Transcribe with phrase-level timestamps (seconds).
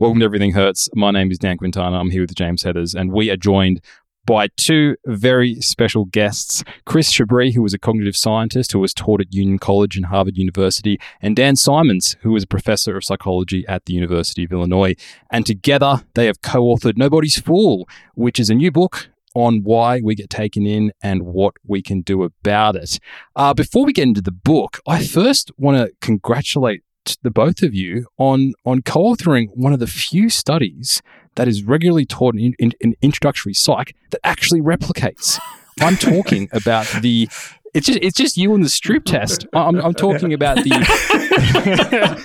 [0.00, 0.88] Welcome to Everything Hertz.
[0.94, 1.98] My name is Dan Quintana.
[1.98, 3.82] I'm here with James Heathers, and we are joined
[4.24, 9.20] by two very special guests Chris Chabris, who was a cognitive scientist who was taught
[9.20, 13.62] at Union College and Harvard University, and Dan Simons, who was a professor of psychology
[13.68, 14.94] at the University of Illinois.
[15.30, 20.00] And together they have co authored Nobody's Fool, which is a new book on why
[20.02, 22.98] we get taken in and what we can do about it.
[23.36, 26.84] Uh, before we get into the book, I first want to congratulate
[27.22, 31.02] the both of you on on co-authoring one of the few studies
[31.36, 35.38] that is regularly taught in, in, in introductory psych that actually replicates.
[35.80, 37.28] I'm talking about the
[37.74, 39.46] it's just it's just you and the Stroop test.
[39.52, 40.70] I'm, I'm talking about the.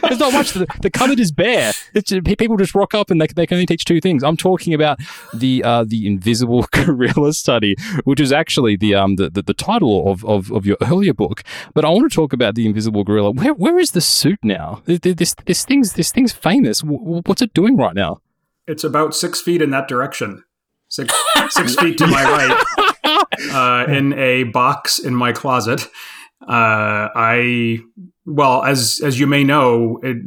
[0.02, 0.54] there's not much.
[0.54, 1.74] The, the cupboard is bare.
[1.94, 4.24] It's just, people just rock up and they, they can only teach two things.
[4.24, 5.00] I'm talking about
[5.34, 10.12] the uh, the invisible gorilla study, which is actually the um the, the, the, title
[10.12, 11.44] of, of, of your earlier book.
[11.74, 13.32] But I want to talk about the invisible gorilla.
[13.32, 14.82] Where where is the suit now?
[14.86, 16.82] This this thing's this thing's famous.
[16.82, 18.22] What's it doing right now?
[18.68, 20.44] It's about six feet in that direction.
[20.90, 21.14] Six
[21.50, 22.95] six feet to my right
[23.52, 25.88] uh, in a box in my closet.
[26.42, 27.80] Uh, I
[28.26, 30.18] well, as as you may know, it,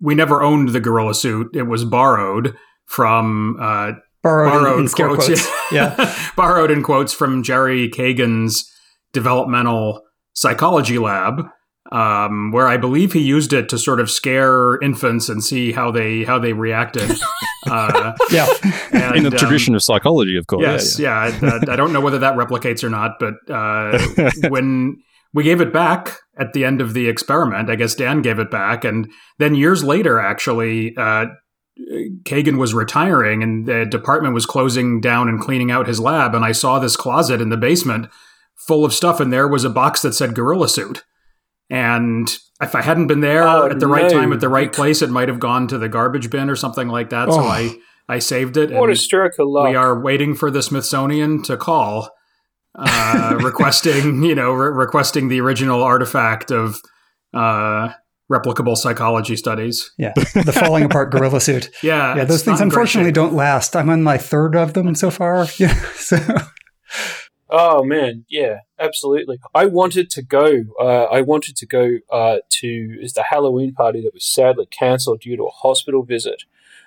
[0.00, 1.54] we never owned the gorilla suit.
[1.54, 2.56] It was borrowed
[2.86, 5.48] from uh, borrowed, borrowed in, in quotes, quotes.
[5.72, 8.70] yeah, borrowed in quotes from Jerry Kagan's
[9.12, 10.02] developmental
[10.34, 11.46] psychology lab
[11.94, 15.92] um, where I believe he used it to sort of scare infants and see how
[15.92, 17.10] they how they reacted.
[17.66, 18.46] Uh, yeah,
[18.92, 20.60] and, in the um, tradition of psychology, of course.
[20.60, 21.34] Yes, yeah.
[21.40, 23.98] yeah I, I, don't know whether that replicates or not, but uh,
[24.50, 28.38] when we gave it back at the end of the experiment, I guess Dan gave
[28.38, 30.94] it back, and then years later, actually.
[30.94, 31.24] Uh,
[32.24, 36.32] Kagan was retiring and the department was closing down and cleaning out his lab.
[36.34, 38.08] And I saw this closet in the basement
[38.54, 41.02] full of stuff, and there was a box that said Gorilla Suit.
[41.70, 42.28] And
[42.60, 43.92] if I hadn't been there oh, at the no.
[43.92, 46.56] right time at the right place, it might have gone to the garbage bin or
[46.56, 47.28] something like that.
[47.28, 47.32] Oh.
[47.32, 47.76] So I,
[48.08, 48.70] I saved it.
[48.70, 49.70] What a stroke of luck.
[49.70, 52.10] We are waiting for the Smithsonian to call,
[52.74, 56.80] uh, requesting, you know, re- requesting the original artifact of
[57.32, 57.92] uh,
[58.30, 59.92] replicable psychology studies.
[59.98, 61.70] Yeah, the falling apart gorilla suit.
[61.82, 62.24] Yeah, yeah.
[62.24, 63.76] Those things unfortunately don't last.
[63.76, 65.46] I'm on my third of them so far.
[65.58, 66.18] Yeah, so
[67.50, 69.38] Oh man, yeah, absolutely.
[69.54, 70.64] I wanted to go.
[70.80, 75.20] Uh, I wanted to go uh, to is the Halloween party that was sadly cancelled
[75.20, 76.44] due to a hospital visit.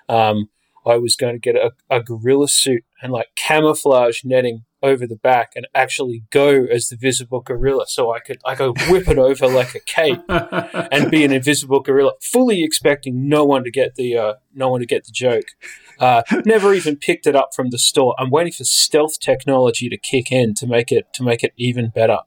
[0.09, 0.49] Um,
[0.85, 5.15] I was going to get a, a gorilla suit and like camouflage netting over the
[5.15, 9.17] back and actually go as the visible gorilla so I could I could whip it
[9.17, 13.95] over like a cape and be an invisible gorilla fully expecting no one to get
[13.95, 15.47] the uh, no one to get the joke
[15.99, 19.97] uh, never even picked it up from the store I'm waiting for stealth technology to
[19.97, 22.19] kick in to make it to make it even better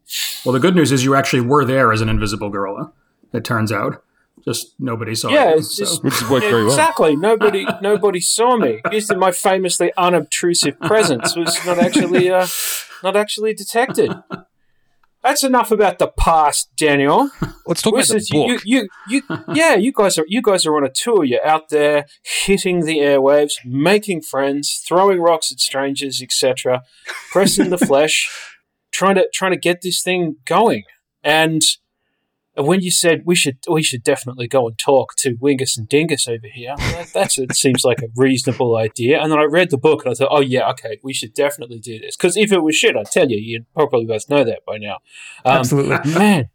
[0.45, 2.93] well the good news is you actually were there as an invisible gorilla
[3.33, 4.03] it turns out
[4.45, 5.59] just nobody saw yeah, it.
[5.59, 6.03] It's just, so.
[6.03, 6.73] Which worked very well.
[6.73, 7.17] Exactly.
[7.17, 8.81] Nobody nobody saw me.
[8.91, 12.47] Used my famously unobtrusive presence was not actually uh,
[13.03, 14.13] not actually detected.
[15.23, 17.31] That's enough about the past, Daniel.
[17.67, 18.65] Let's talk about the book.
[18.65, 21.25] You, you, you, yeah, you guys are you guys are on a tour.
[21.25, 26.83] You're out there hitting the airwaves, making friends, throwing rocks at strangers, etc.,
[27.31, 28.31] pressing the flesh,
[28.93, 30.85] trying to trying to get this thing going.
[31.23, 31.61] And
[32.61, 35.89] and when you said we should we should definitely go and talk to Wingus and
[35.89, 36.75] Dingus over here,
[37.15, 39.19] that it seems like a reasonable idea.
[39.19, 41.79] And then I read the book and I thought, oh yeah, okay, we should definitely
[41.79, 42.19] do this.
[42.19, 44.99] Because if it was shit, I'd tell you, you'd probably both know that by now.
[45.43, 46.51] Um, Absolutely, man.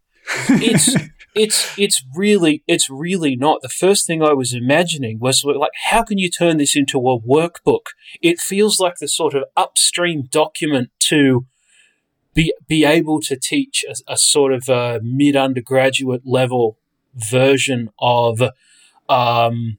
[0.48, 0.94] It's
[1.34, 3.62] it's it's really it's really not.
[3.62, 7.20] The first thing I was imagining was like, how can you turn this into a
[7.20, 7.86] workbook?
[8.22, 11.46] It feels like the sort of upstream document to
[12.36, 16.78] be be able to teach a, a sort of a mid undergraduate level
[17.14, 18.40] version of
[19.08, 19.78] um,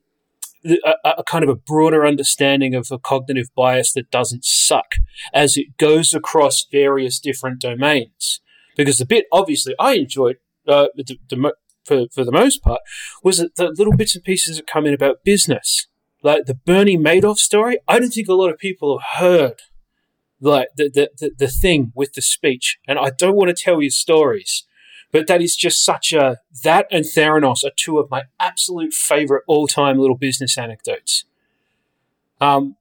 [0.66, 4.96] a, a, kind of a broader understanding of a cognitive bias that doesn't suck
[5.34, 8.42] as it goes across various different domains.
[8.76, 11.54] Because the bit obviously I enjoyed uh, the, the,
[11.86, 12.82] for for the most part
[13.24, 15.88] was the little bits and pieces that come in about business,
[16.24, 17.78] like the Bernie Madoff story.
[17.88, 19.62] I don't think a lot of people have heard
[20.40, 22.78] like the, the, the, the thing with the speech.
[22.88, 24.64] And I don't want to tell you stories,
[25.12, 29.44] but that is just such a, that and Theranos are two of my absolute favorite
[29.48, 31.26] all time little business anecdotes.
[32.40, 32.76] Um,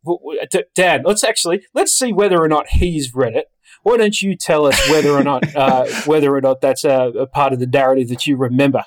[0.75, 3.51] Dad, let's actually, let's see whether or not he's read it.
[3.83, 7.27] Why don't you tell us whether or not, uh, whether or not that's a, a,
[7.27, 8.85] part of the narrative that you remember,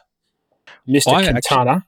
[0.87, 1.13] Mr.
[1.13, 1.71] I Quintana?
[1.71, 1.85] Actually,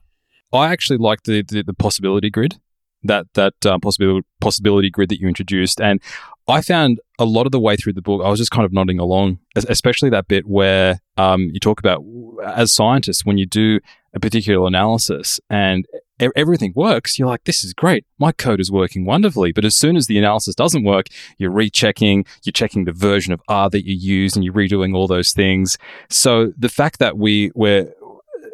[0.52, 2.58] I actually like the, the, the possibility grid
[3.04, 6.00] that that um, possibility possibility grid that you introduced, and
[6.48, 8.72] I found a lot of the way through the book, I was just kind of
[8.72, 12.04] nodding along, especially that bit where um, you talk about
[12.44, 13.78] as scientists when you do
[14.14, 15.86] a particular analysis and
[16.36, 18.04] everything works, you're like, this is great.
[18.18, 19.52] My code is working wonderfully.
[19.52, 21.06] But as soon as the analysis doesn't work,
[21.38, 25.06] you're rechecking, you're checking the version of R that you use, and you're redoing all
[25.06, 25.78] those things.
[26.10, 27.92] So the fact that we we're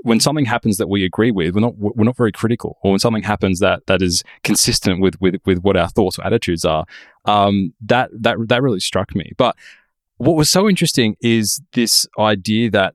[0.03, 3.00] when something happens that we agree with, we're not we're not very critical, or when
[3.00, 6.85] something happens that that is consistent with with with what our thoughts or attitudes are,
[7.25, 9.33] um, that that that really struck me.
[9.37, 9.56] But
[10.19, 12.95] what was so interesting is this idea that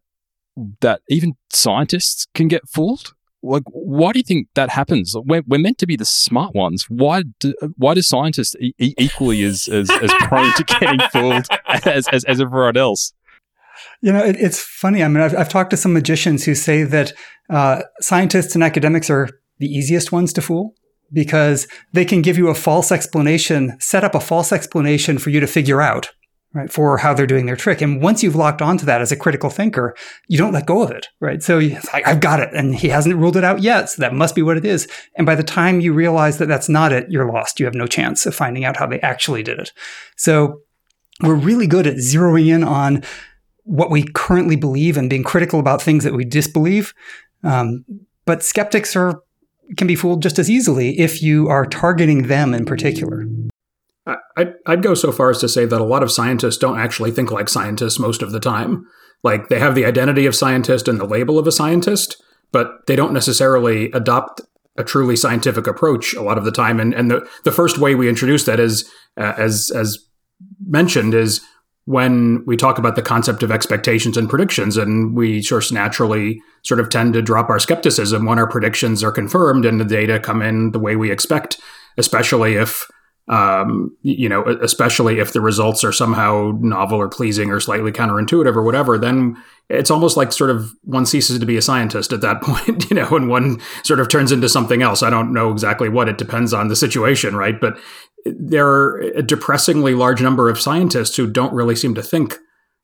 [0.81, 3.13] that even scientists can get fooled.
[3.45, 5.15] Like, why do you think that happens?
[5.17, 6.85] We're, we're meant to be the smart ones.
[6.87, 12.07] Why do why do scientists e- equally as, as as prone to getting fooled as,
[12.07, 13.13] as as everyone else?
[14.01, 15.03] You know, it, it's funny.
[15.03, 17.13] I mean, I've, I've, talked to some magicians who say that
[17.49, 19.29] uh, scientists and academics are
[19.59, 20.75] the easiest ones to fool
[21.11, 25.39] because they can give you a false explanation, set up a false explanation for you
[25.39, 26.11] to figure out,
[26.53, 27.81] right, for how they're doing their trick.
[27.81, 29.95] And once you've locked onto that as a critical thinker,
[30.27, 31.41] you don't let go of it, right?
[31.43, 31.59] So
[31.93, 34.41] like, I've got it, and he hasn't ruled it out yet, so that must be
[34.41, 34.87] what it is.
[35.15, 37.59] And by the time you realize that that's not it, you're lost.
[37.59, 39.71] You have no chance of finding out how they actually did it.
[40.17, 40.61] So
[41.21, 43.03] we're really good at zeroing in on
[43.63, 46.93] what we currently believe and being critical about things that we disbelieve.
[47.43, 47.85] Um,
[48.25, 49.21] but skeptics are
[49.77, 53.25] can be fooled just as easily if you are targeting them in particular.
[54.35, 57.11] I'd, I'd go so far as to say that a lot of scientists don't actually
[57.11, 58.85] think like scientists most of the time.
[59.23, 62.21] Like they have the identity of scientist and the label of a scientist,
[62.51, 64.41] but they don't necessarily adopt
[64.75, 66.79] a truly scientific approach a lot of the time.
[66.79, 69.99] And and the the first way we introduce that is uh, as as
[70.65, 71.41] mentioned is
[71.85, 76.41] when we talk about the concept of expectations and predictions, and we sort of naturally
[76.63, 80.19] sort of tend to drop our skepticism when our predictions are confirmed and the data
[80.19, 81.59] come in the way we expect,
[81.97, 82.87] especially if
[83.29, 88.55] um, you know, especially if the results are somehow novel or pleasing or slightly counterintuitive
[88.55, 92.21] or whatever, then it's almost like sort of one ceases to be a scientist at
[92.21, 95.03] that point, you know, and one sort of turns into something else.
[95.03, 97.59] I don't know exactly what it depends on the situation, right?
[97.59, 97.77] But
[98.25, 102.37] there are a depressingly large number of scientists who don't really seem to think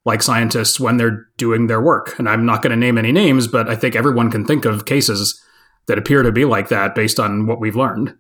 [0.06, 2.18] like scientists when they're doing their work.
[2.18, 4.86] And I'm not going to name any names, but I think everyone can think of
[4.86, 5.42] cases
[5.88, 8.16] that appear to be like that based on what we've learned.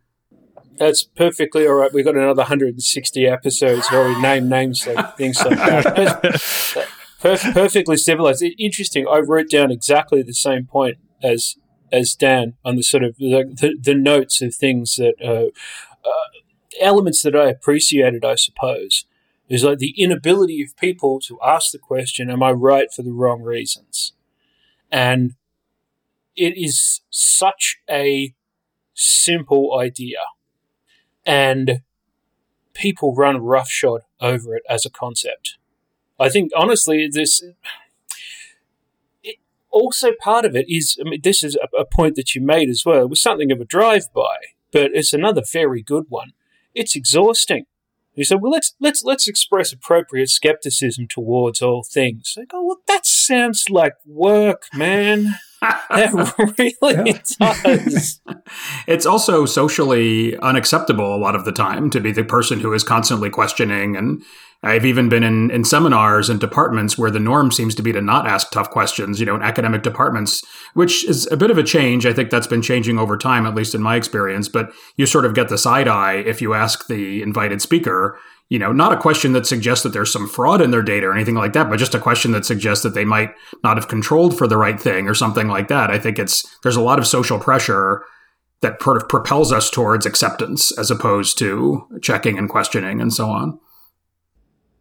[0.78, 1.92] That's perfectly all right.
[1.94, 6.88] We've got another 160 episodes where we name names like things like that.
[7.20, 8.44] perfectly civilized.
[8.58, 9.08] Interesting.
[9.08, 11.56] I wrote down exactly the same point as
[11.92, 15.50] as Dan on the sort of the, the, the notes of things that uh,
[16.08, 16.40] uh,
[16.80, 18.24] elements that I appreciated.
[18.24, 19.06] I suppose
[19.48, 23.14] is like the inability of people to ask the question, "Am I right for the
[23.14, 24.14] wrong reasons?"
[24.92, 25.34] And
[26.36, 28.34] it is such a
[28.94, 30.18] simple idea
[31.26, 31.82] and
[32.74, 35.59] people run roughshod over it as a concept.
[36.20, 37.44] I think honestly, this
[39.24, 39.38] it,
[39.72, 40.98] also part of it is.
[41.00, 43.04] I mean, this is a, a point that you made as well.
[43.04, 44.38] It was something of a drive-by,
[44.72, 46.34] but it's another very good one.
[46.76, 47.66] It's exhausting.
[48.16, 52.36] You said, well, let's let's let's express appropriate skepticism towards all things.
[52.38, 55.36] I go, well, that sounds like work, man.
[55.62, 58.22] it really does.
[58.88, 62.84] it's also socially unacceptable a lot of the time to be the person who is
[62.84, 63.96] constantly questioning.
[63.96, 64.24] And
[64.62, 68.02] I've even been in, in seminars and departments where the norm seems to be to
[68.02, 71.64] not ask tough questions, you know, in academic departments, which is a bit of a
[71.64, 72.06] change.
[72.06, 74.50] I think that's been changing over time, at least in my experience.
[74.50, 78.20] But you sort of get the side eye if you ask the invited speaker
[78.50, 81.14] you know, not a question that suggests that there's some fraud in their data or
[81.14, 83.32] anything like that, but just a question that suggests that they might
[83.64, 85.92] not have controlled for the right thing or something like that.
[85.92, 88.04] I think it's there's a lot of social pressure
[88.62, 93.30] that sort of propels us towards acceptance as opposed to checking and questioning and so
[93.30, 93.60] on.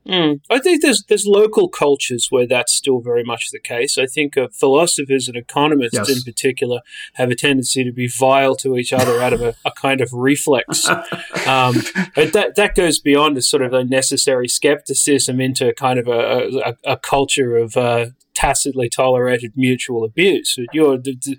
[0.08, 0.40] Mm.
[0.48, 3.98] I think there's there's local cultures where that's still very much the case.
[3.98, 6.08] I think uh, philosophers and economists yes.
[6.08, 6.80] in particular
[7.14, 10.12] have a tendency to be vile to each other out of a, a kind of
[10.12, 10.88] reflex.
[11.46, 11.82] um,
[12.14, 16.48] but that that goes beyond a sort of a necessary skepticism into kind of a,
[16.64, 20.56] a, a culture of uh, tacitly tolerated mutual abuse.
[20.72, 21.38] You're d- d-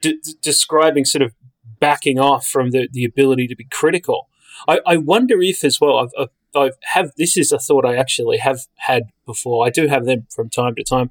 [0.00, 1.34] d- describing sort of
[1.78, 4.28] backing off from the, the ability to be critical.
[4.66, 5.98] I, I wonder if as well.
[5.98, 9.66] I've, I've I have this is a thought I actually have had before.
[9.66, 11.10] I do have them from time to time.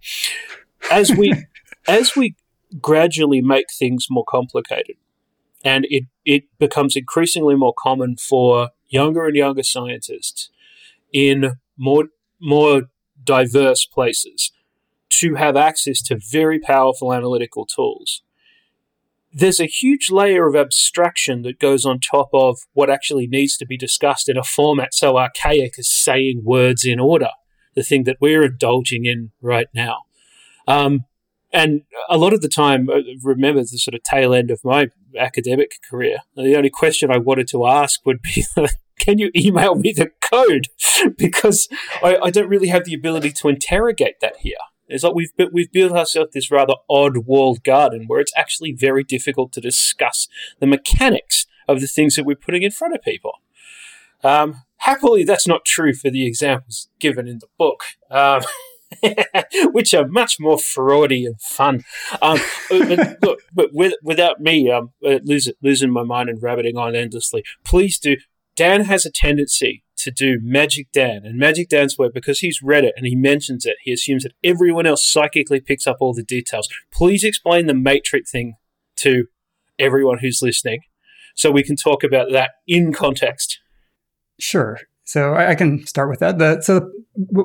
[0.92, 1.34] As we
[1.88, 2.36] as we
[2.82, 4.96] gradually make things more complicated,
[5.64, 10.50] and it it becomes increasingly more common for younger and younger scientists
[11.14, 12.06] in more
[12.40, 12.84] more
[13.24, 14.52] diverse places
[15.10, 18.24] to have access to very powerful analytical tools
[19.34, 23.66] there's a huge layer of abstraction that goes on top of what actually needs to
[23.66, 27.30] be discussed in a format so archaic as saying words in order,
[27.76, 30.00] the thing that we're indulging in right now.
[30.68, 31.06] Um,
[31.54, 34.88] and a lot of the time, I remember the sort of tail end of my
[35.18, 36.20] academic career.
[36.36, 38.46] The only question I wanted to ask would be,
[39.00, 40.68] can you email me the code?
[41.18, 41.68] because
[42.02, 44.56] I, I, don't really have the ability to interrogate that here.
[44.92, 49.04] It's like we've we've built ourselves this rather odd walled garden where it's actually very
[49.04, 50.28] difficult to discuss
[50.60, 53.34] the mechanics of the things that we're putting in front of people.
[54.24, 57.84] Um, happily, that's not true for the examples given in the book.
[58.10, 58.42] Um,
[59.72, 61.84] which are much more fraudy and fun.
[62.22, 66.78] Um, but, look, but with, without me um, uh, losing, losing my mind and rabbiting
[66.78, 68.18] on endlessly, please do.
[68.56, 72.84] Dan has a tendency to do Magic Dan, and Magic Dan's way, because he's read
[72.84, 76.24] it and he mentions it, he assumes that everyone else psychically picks up all the
[76.24, 76.68] details.
[76.92, 78.56] Please explain the Matrix thing
[78.98, 79.26] to
[79.80, 80.82] everyone who's listening
[81.36, 83.60] so we can talk about that in context.
[84.40, 84.80] Sure.
[85.04, 86.38] So I, I can start with that.
[86.38, 86.90] The, so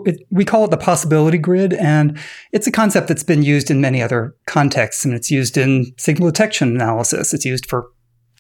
[0.07, 2.19] it, we call it the possibility grid, and
[2.53, 6.31] it's a concept that's been used in many other contexts, and it's used in signal
[6.31, 7.35] detection analysis.
[7.35, 7.89] It's used for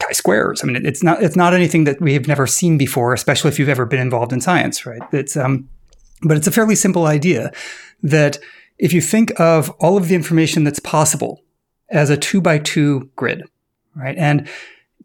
[0.00, 0.62] chi-squares.
[0.62, 3.58] I mean, it's not it's not anything that we have never seen before, especially if
[3.58, 5.02] you've ever been involved in science, right?
[5.12, 5.68] It's um,
[6.22, 7.52] but it's a fairly simple idea
[8.02, 8.38] that
[8.78, 11.42] if you think of all of the information that's possible
[11.90, 13.42] as a two by two grid,
[13.94, 14.48] right, and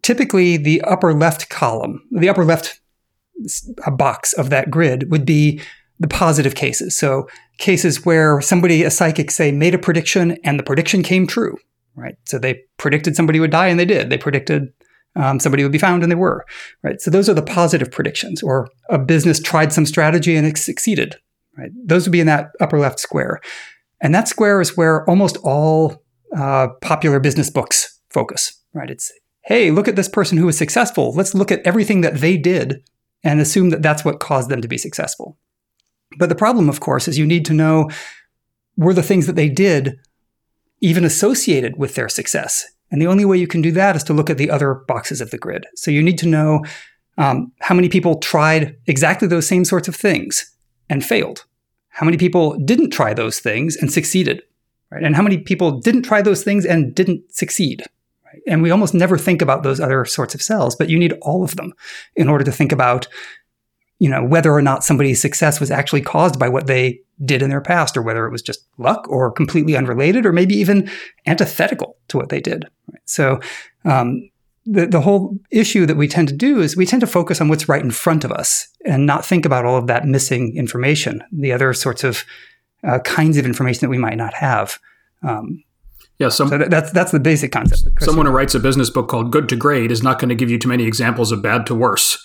[0.02, 2.80] typically the upper left column, the upper left
[3.96, 5.60] box of that grid would be
[5.98, 6.96] the positive cases.
[6.96, 11.56] So cases where somebody, a psychic, say, made a prediction and the prediction came true,
[11.94, 12.16] right?
[12.24, 14.10] So they predicted somebody would die and they did.
[14.10, 14.72] They predicted
[15.14, 16.44] um, somebody would be found and they were,
[16.82, 17.00] right?
[17.00, 18.42] So those are the positive predictions.
[18.42, 21.16] Or a business tried some strategy and it succeeded,
[21.56, 21.70] right?
[21.84, 23.40] Those would be in that upper left square.
[24.00, 26.02] And that square is where almost all
[26.36, 28.90] uh, popular business books focus, right?
[28.90, 29.12] It's,
[29.44, 31.12] hey, look at this person who was successful.
[31.12, 32.82] Let's look at everything that they did
[33.22, 35.38] and assume that that's what caused them to be successful.
[36.18, 37.90] But the problem, of course, is you need to know
[38.76, 39.98] were the things that they did
[40.80, 42.66] even associated with their success?
[42.92, 45.20] And the only way you can do that is to look at the other boxes
[45.20, 45.66] of the grid.
[45.74, 46.64] So you need to know
[47.18, 50.54] um, how many people tried exactly those same sorts of things
[50.88, 51.44] and failed.
[51.88, 54.42] How many people didn't try those things and succeeded,
[54.90, 55.02] right?
[55.02, 57.82] And how many people didn't try those things and didn't succeed,
[58.46, 61.44] and we almost never think about those other sorts of cells, but you need all
[61.44, 61.74] of them
[62.16, 63.06] in order to think about,
[64.02, 67.50] you know, whether or not somebody's success was actually caused by what they did in
[67.50, 70.90] their past, or whether it was just luck or completely unrelated, or maybe even
[71.24, 72.64] antithetical to what they did.
[72.90, 73.00] Right?
[73.04, 73.38] So,
[73.84, 74.28] um,
[74.66, 77.48] the, the whole issue that we tend to do is we tend to focus on
[77.48, 81.22] what's right in front of us and not think about all of that missing information,
[81.30, 82.24] the other sorts of
[82.82, 84.80] uh, kinds of information that we might not have.
[85.22, 85.62] Um,
[86.18, 87.82] yeah, some, so that's that's the basic concept.
[88.00, 90.50] Someone who writes a business book called Good to Great is not going to give
[90.50, 92.18] you too many examples of bad to worse,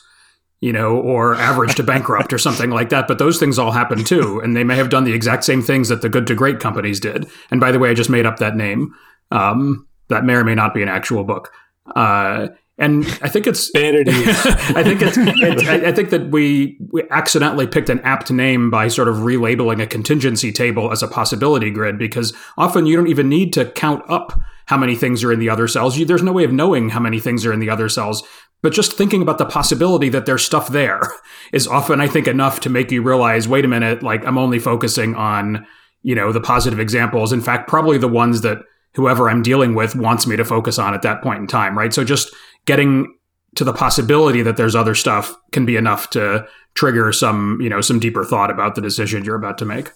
[0.62, 3.08] you know, or average to bankrupt or something like that.
[3.08, 5.90] But those things all happen too, and they may have done the exact same things
[5.90, 7.28] that the Good to Great companies did.
[7.52, 8.94] And by the way, I just made up that name.
[9.32, 11.52] Um, that may or may not be an actual book.
[11.96, 12.48] Uh,
[12.80, 14.12] and I think it's vanity.
[14.14, 18.88] I think it's, it's, I think that we we accidentally picked an apt name by
[18.88, 23.30] sort of relabeling a contingency table as a possibility grid because often you don't even
[23.30, 25.98] need to count up how many things are in the other cells.
[25.98, 28.22] You, there's no way of knowing how many things are in the other cells.
[28.62, 31.02] But just thinking about the possibility that there's stuff there
[31.54, 34.60] is often, I think, enough to make you realize, wait a minute, like I'm only
[34.60, 35.66] focusing on,
[36.02, 37.32] you know, the positive examples.
[37.32, 38.60] In fact, probably the ones that
[38.94, 41.94] whoever I'm dealing with wants me to focus on at that point in time, right?
[41.94, 42.34] So just
[42.66, 43.14] getting
[43.56, 47.82] to the possibility that there's other stuff can be enough to trigger some, you know,
[47.82, 49.92] some deeper thought about the decision you're about to make.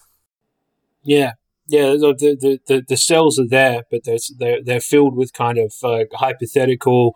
[1.04, 1.34] Yeah.
[1.68, 5.74] Yeah, the, the, the, the cells are there, but they're, they're, filled with kind of
[5.84, 7.16] uh, hypothetical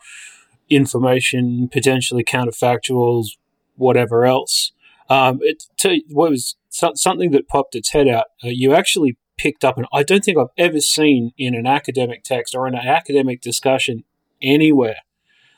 [0.70, 3.28] information, potentially counterfactuals,
[3.76, 4.72] whatever else.
[5.10, 8.26] Um, it, to, what was so, something that popped its head out.
[8.44, 12.24] Uh, you actually picked up, and I don't think I've ever seen in an academic
[12.24, 14.04] text or in an academic discussion
[14.42, 14.98] anywhere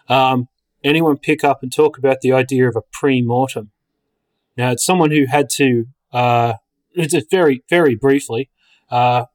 [0.09, 0.47] um,
[0.83, 3.71] anyone pick up and talk about the idea of a pre-mortem.
[4.55, 6.53] Now, it's someone who had to, uh,
[6.93, 8.49] it's very, very briefly,
[8.89, 9.25] uh,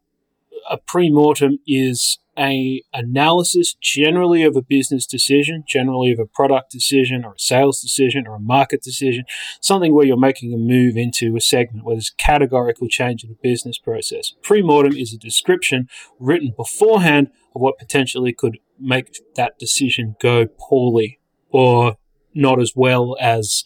[0.69, 7.25] a pre-mortem is a analysis generally of a business decision, generally of a product decision
[7.25, 9.25] or a sales decision or a market decision,
[9.61, 13.43] something where you're making a move into a segment where there's categorical change in a
[13.43, 14.35] business process.
[14.43, 21.19] Pre-mortem is a description written beforehand of what potentially could make that decision go poorly
[21.51, 21.97] or
[22.35, 23.63] not as well as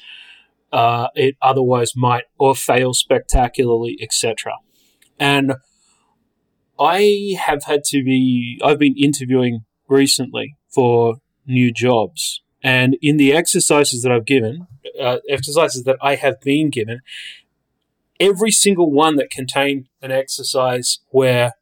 [0.72, 4.54] uh, it otherwise might, or fail spectacularly, etc.
[5.18, 5.54] And
[6.78, 11.16] I have had to be, I've been interviewing recently for
[11.46, 12.42] new jobs.
[12.62, 14.66] And in the exercises that I've given,
[15.00, 17.00] uh, exercises that I have been given,
[18.18, 21.52] every single one that contained an exercise where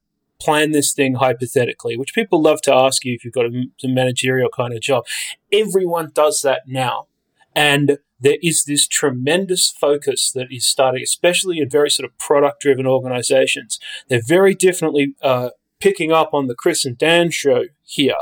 [0.41, 3.89] plan this thing hypothetically, which people love to ask you if you've got a, a
[3.89, 5.05] managerial kind of job.
[5.53, 7.07] Everyone does that now.
[7.55, 12.63] And there is this tremendous focus that is starting, especially in very sort of product
[12.63, 13.79] driven organizations.
[14.09, 18.17] They're very definitely uh, picking up on the Chris and Dan show here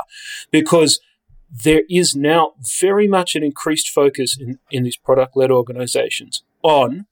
[0.51, 0.99] because
[1.49, 7.05] there is now very much an increased focus in, in these product led organizations on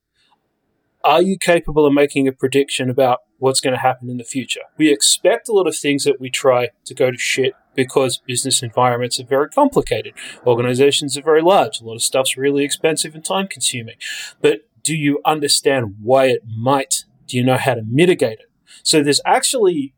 [1.04, 4.62] are you capable of making a prediction about what's going to happen in the future?
[4.78, 8.62] We expect a lot of things that we try to go to shit because business
[8.62, 10.14] environments are very complicated.
[10.46, 11.80] Organizations are very large.
[11.80, 13.96] A lot of stuff's really expensive and time consuming.
[14.42, 17.06] But do you understand why it might?
[17.28, 18.52] Do you know how to mitigate it?
[18.84, 19.94] So there's actually,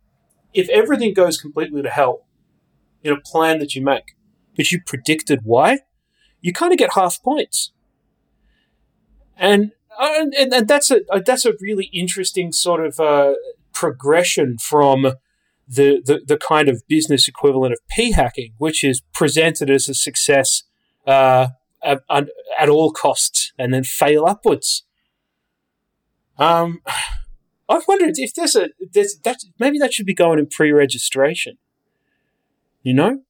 [0.54, 2.26] if everything goes completely to hell
[3.02, 4.16] in a plan that you make,
[4.56, 5.80] but you predicted why,
[6.42, 7.72] you kind of get half points.
[9.38, 13.34] And and, and, that's a that's a really interesting sort of uh,
[13.74, 15.14] progression from
[15.68, 19.94] the, the, the kind of business equivalent of p hacking, which is presented as a
[19.94, 20.64] success
[21.08, 21.48] uh,
[21.84, 22.02] at,
[22.60, 24.84] at, all costs and then fail upwards.
[26.38, 26.82] Um,
[27.70, 31.58] I've wondered if there's a there's that maybe that should be going in pre-registration.
[32.82, 33.22] You know,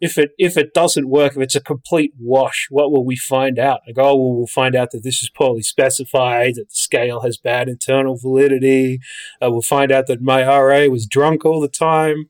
[0.00, 3.58] if it if it doesn't work, if it's a complete wash, what will we find
[3.58, 3.80] out?
[3.86, 7.36] Like, oh, well, we'll find out that this is poorly specified, that the scale has
[7.36, 9.00] bad internal validity.
[9.40, 12.28] Uh, we'll find out that my RA was drunk all the time.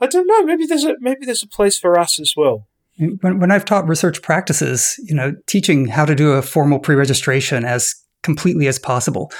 [0.00, 0.44] I don't know.
[0.44, 2.66] Maybe there's a maybe there's a place for us as well.
[2.98, 7.64] When, when I've taught research practices, you know, teaching how to do a formal pre-registration
[7.64, 9.30] as completely as possible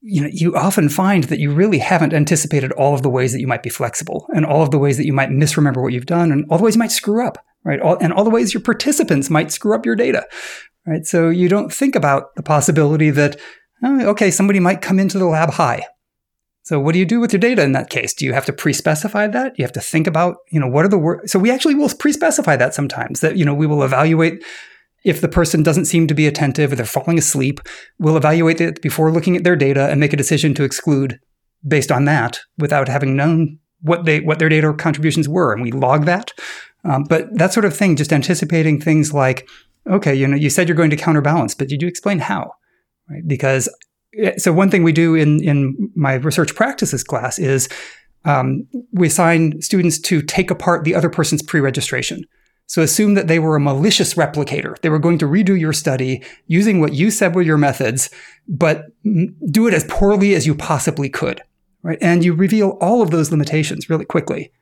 [0.00, 3.40] you know, you often find that you really haven't anticipated all of the ways that
[3.40, 6.06] you might be flexible and all of the ways that you might misremember what you've
[6.06, 7.80] done and all the ways you might screw up, right?
[7.80, 10.26] All, and all the ways your participants might screw up your data,
[10.86, 11.04] right?
[11.04, 13.38] So you don't think about the possibility that,
[13.82, 15.84] oh, okay, somebody might come into the lab high.
[16.62, 18.12] So what do you do with your data in that case?
[18.12, 19.58] Do you have to pre-specify that?
[19.58, 21.32] You have to think about, you know, what are the words?
[21.32, 24.44] So we actually will pre-specify that sometimes that, you know, we will evaluate
[25.04, 27.60] if the person doesn't seem to be attentive or they're falling asleep,
[27.98, 31.18] we'll evaluate it before looking at their data and make a decision to exclude
[31.66, 35.70] based on that without having known what they what their data contributions were, and we
[35.70, 36.32] log that.
[36.84, 39.48] Um, but that sort of thing, just anticipating things like,
[39.88, 42.52] okay, you know, you said you're going to counterbalance, but did you explain how?
[43.08, 43.26] Right?
[43.26, 43.68] Because
[44.18, 47.68] eh, so one thing we do in in my research practices class is
[48.24, 52.22] um, we assign students to take apart the other person's pre-registration.
[52.68, 54.78] So assume that they were a malicious replicator.
[54.80, 58.10] They were going to redo your study using what you said were your methods,
[58.46, 61.42] but do it as poorly as you possibly could.
[61.82, 61.98] Right.
[62.02, 64.52] And you reveal all of those limitations really quickly.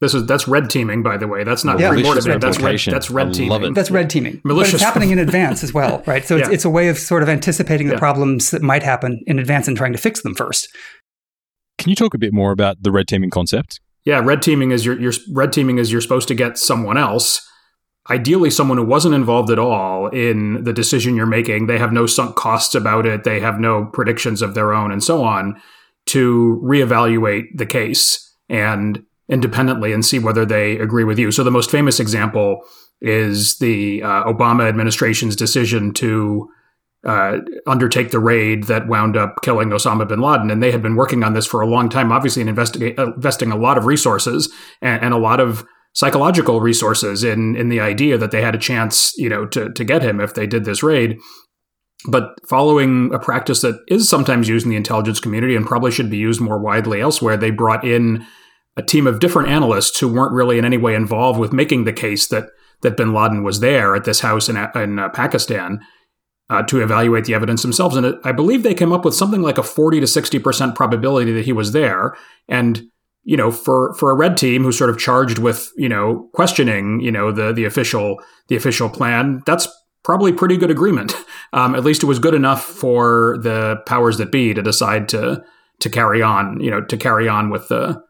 [0.00, 1.44] This is that's red teaming, by the way.
[1.44, 1.90] That's not yeah.
[1.90, 2.40] pre-motivated.
[2.40, 2.78] That's red.
[2.78, 3.74] That's red teaming.
[3.74, 4.40] That's red teaming.
[4.44, 4.72] Malicious.
[4.72, 6.24] But it's happening in advance as well, right?
[6.24, 6.44] So yeah.
[6.44, 7.98] it's, it's a way of sort of anticipating the yeah.
[7.98, 10.74] problems that might happen in advance and trying to fix them first.
[11.76, 13.80] Can you talk a bit more about the red teaming concept?
[14.04, 17.46] Yeah, red teaming is your, your red teaming is you're supposed to get someone else,
[18.08, 21.66] ideally someone who wasn't involved at all in the decision you're making.
[21.66, 23.24] They have no sunk costs about it.
[23.24, 25.60] They have no predictions of their own, and so on,
[26.06, 31.30] to reevaluate the case and independently and see whether they agree with you.
[31.30, 32.62] So the most famous example
[33.00, 36.48] is the uh, Obama administration's decision to
[37.04, 40.50] uh, undertake the raid that wound up killing Osama bin Laden.
[40.50, 43.52] And they had been working on this for a long time, obviously, and uh, investing
[43.52, 48.18] a lot of resources and, and, a lot of psychological resources in in the idea
[48.18, 50.82] that they had a chance, you know, to to get him if they did this
[50.82, 51.18] raid.
[52.08, 56.10] But following a practice that is sometimes used in the intelligence community and probably should
[56.10, 58.26] be used more widely elsewhere, they brought in
[58.76, 61.92] a team of different analysts who weren't really in any way involved with making the
[61.92, 62.50] case that
[62.82, 65.80] that bin Laden was there at this house in, in uh, Pakistan
[66.50, 67.96] uh, to evaluate the evidence themselves.
[67.96, 71.44] And I believe they came up with something like a 40 to 60% probability that
[71.44, 72.16] he was there.
[72.48, 72.82] And,
[73.22, 77.00] you know, for, for a red team who's sort of charged with, you know, questioning,
[77.00, 78.16] you know, the, the official,
[78.48, 79.68] the official plan, that's
[80.02, 81.14] probably pretty good agreement.
[81.52, 85.42] Um, at least it was good enough for the powers that be to decide to,
[85.80, 88.00] to carry on, you know, to carry on with the,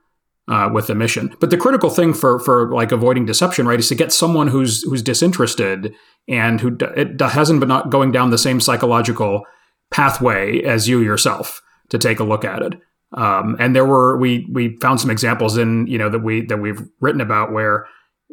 [0.51, 1.35] uh, with the mission.
[1.39, 4.83] But the critical thing for for like avoiding deception, right, is to get someone who's
[4.83, 5.95] who's disinterested
[6.29, 9.45] and who it hasn't been not going down the same psychological
[9.91, 12.75] pathway as you yourself to take a look at it.
[13.17, 16.59] Um, and there were we we found some examples in you know that we that
[16.59, 17.87] we've written about where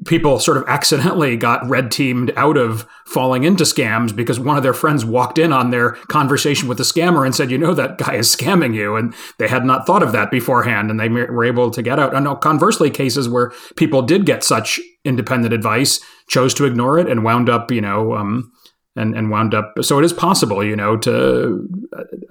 [0.05, 4.63] people sort of accidentally got red teamed out of falling into scams because one of
[4.63, 7.97] their friends walked in on their conversation with the scammer and said, you know, that
[7.97, 8.95] guy is scamming you.
[8.95, 12.15] And they had not thought of that beforehand and they were able to get out.
[12.15, 17.23] And conversely, cases where people did get such independent advice, chose to ignore it and
[17.23, 18.51] wound up, you know, um,
[18.95, 19.73] and, and wound up.
[19.81, 21.67] So it is possible, you know, to,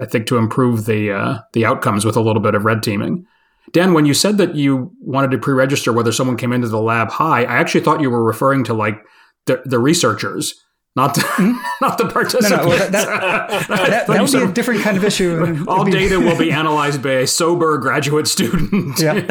[0.00, 3.26] I think, to improve the, uh, the outcomes with a little bit of red teaming.
[3.72, 7.10] Dan, when you said that you wanted to pre-register whether someone came into the lab
[7.10, 9.04] high, I actually thought you were referring to like
[9.46, 10.62] the, the researchers,
[10.96, 11.56] not the, mm-hmm.
[11.84, 12.50] not the participants.
[12.50, 15.64] No, no, well, that, that, that, that would be a different kind of issue.
[15.68, 15.92] All be...
[15.92, 18.98] data will be analyzed by a sober graduate student.
[18.98, 19.26] Yeah.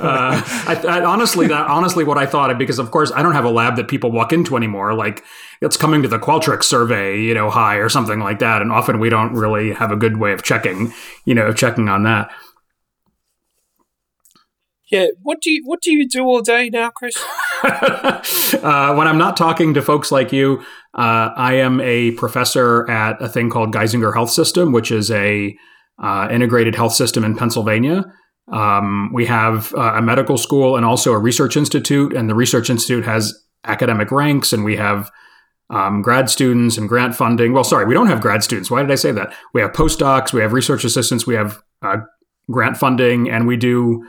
[0.00, 3.44] uh, I, I, honestly, that honestly, what I thought, because of course I don't have
[3.44, 4.94] a lab that people walk into anymore.
[4.94, 5.22] Like
[5.60, 8.98] it's coming to the Qualtrics survey, you know, high or something like that, and often
[8.98, 10.92] we don't really have a good way of checking,
[11.24, 12.30] you know, checking on that.
[14.90, 17.16] Yeah, what do you what do you do all day now, Chris?
[17.62, 20.60] uh, when I'm not talking to folks like you,
[20.94, 25.56] uh, I am a professor at a thing called Geisinger Health System, which is a
[26.02, 28.04] uh, integrated health system in Pennsylvania.
[28.52, 32.68] Um, we have uh, a medical school and also a research institute, and the research
[32.68, 33.32] institute has
[33.64, 35.08] academic ranks, and we have
[35.68, 37.52] um, grad students and grant funding.
[37.52, 38.72] Well, sorry, we don't have grad students.
[38.72, 39.32] Why did I say that?
[39.54, 41.98] We have postdocs, we have research assistants, we have uh,
[42.50, 44.04] grant funding, and we do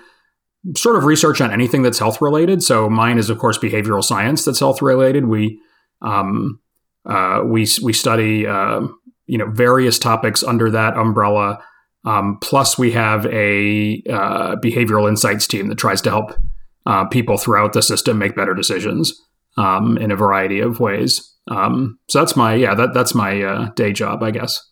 [0.75, 2.63] sort of research on anything that's health related.
[2.63, 5.25] So mine is, of course, behavioral science that's health related.
[5.25, 5.59] We
[6.01, 6.59] um,
[7.05, 8.81] uh, we we study uh,
[9.25, 11.63] you know various topics under that umbrella.
[12.03, 16.33] Um, plus, we have a uh, behavioral insights team that tries to help
[16.85, 19.13] uh, people throughout the system make better decisions
[19.57, 21.27] um, in a variety of ways.
[21.47, 24.67] Um, so that's my yeah that that's my uh, day job, I guess.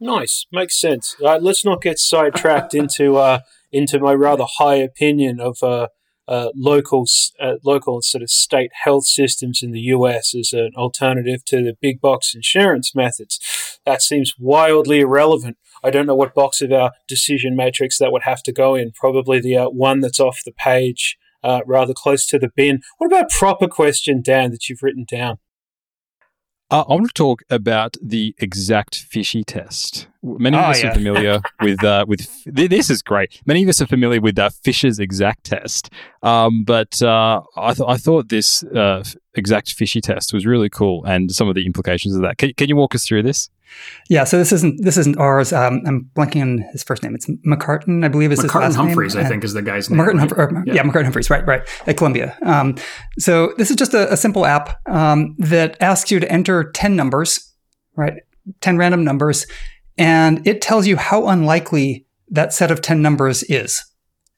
[0.00, 1.16] Nice, makes sense.
[1.24, 3.16] Uh, let's not get sidetracked into
[3.72, 5.88] into my rather high opinion of uh,
[6.28, 7.06] uh, local,
[7.40, 11.74] uh, local sort of state health systems in the US as an alternative to the
[11.80, 13.40] big box insurance methods.
[13.86, 15.56] That seems wildly irrelevant.
[15.82, 18.92] I don't know what box of our decision matrix that would have to go in.
[18.92, 22.80] Probably the uh, one that's off the page, uh, rather close to the bin.
[22.98, 25.38] What about proper question, Dan, that you've written down?
[26.70, 30.06] Uh, I want to talk about the exact fishy test.
[30.22, 30.90] Many of oh, us yeah.
[30.90, 33.40] are familiar with uh, with this is great.
[33.46, 35.90] Many of us are familiar with uh, Fisher's exact test,
[36.22, 39.02] um, but uh, I, th- I thought this uh,
[39.34, 42.36] exact fishy test was really cool, and some of the implications of that.
[42.36, 43.48] Can, can you walk us through this?
[44.08, 45.52] Yeah, so this isn't this isn't ours.
[45.52, 47.14] Um, I'm blanking on his first name.
[47.14, 48.86] It's Macartan, I believe is Macartan his last name.
[48.86, 49.24] Macartan Humphreys, name.
[49.24, 49.98] I think, is the guy's name.
[49.98, 50.52] Macartan right?
[50.54, 50.74] Hum- yeah.
[50.74, 52.36] yeah, Macartan Humphreys, right, right, at Columbia.
[52.42, 52.76] Um,
[53.18, 56.96] so this is just a, a simple app um, that asks you to enter ten
[56.96, 57.52] numbers,
[57.96, 58.14] right,
[58.60, 59.46] ten random numbers,
[59.96, 63.84] and it tells you how unlikely that set of ten numbers is.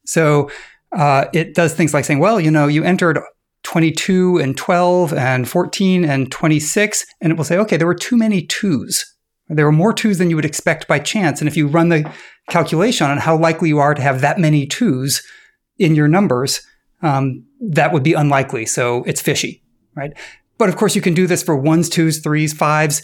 [0.05, 0.51] So
[0.97, 3.21] uh, it does things like saying, well, you know, you entered
[3.63, 8.17] 22 and 12 and 14 and 26, and it will say, okay, there were too
[8.17, 9.05] many twos.
[9.51, 11.41] There are more twos than you would expect by chance.
[11.41, 12.11] And if you run the
[12.49, 15.23] calculation on how likely you are to have that many twos
[15.79, 16.61] in your numbers,
[17.03, 18.67] um, that would be unlikely.
[18.67, 19.63] So it's fishy,
[19.95, 20.13] right?
[20.59, 23.03] But of course, you can do this for ones, twos, threes, fives,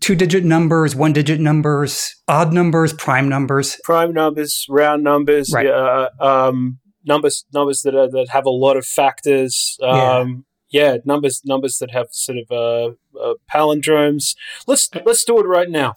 [0.00, 3.78] two digit numbers, one digit numbers, odd numbers, prime numbers.
[3.84, 5.66] Prime numbers, round numbers, right.
[5.66, 9.76] uh, um, numbers numbers that are, that have a lot of factors.
[9.82, 14.34] Um, yeah, numbers numbers that have sort of uh, uh, palindromes.
[14.66, 15.94] Let's let's do it right now.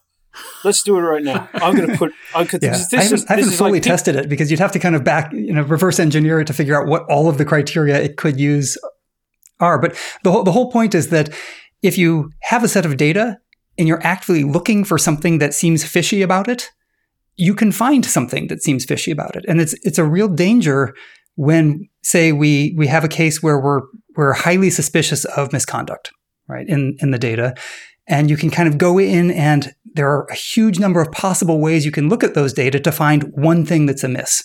[0.64, 1.50] Let's do it right now.
[1.56, 2.14] I'm going to put.
[2.36, 2.72] I'm, yeah.
[2.72, 4.96] this I haven't, is, I haven't fully like, tested it because you'd have to kind
[4.96, 8.02] of back, you know, reverse engineer it to figure out what all of the criteria
[8.02, 8.78] it could use
[9.60, 9.78] are.
[9.78, 11.34] But the whole the whole point is that
[11.82, 13.38] if you have a set of data
[13.78, 16.70] and you're actively looking for something that seems fishy about it,
[17.36, 20.96] you can find something that seems fishy about it, and it's it's a real danger
[21.36, 23.82] when say we we have a case where we're
[24.16, 26.12] we're highly suspicious of misconduct,
[26.48, 27.56] right, in, in the data.
[28.08, 31.60] And you can kind of go in and there are a huge number of possible
[31.60, 34.44] ways you can look at those data to find one thing that's amiss,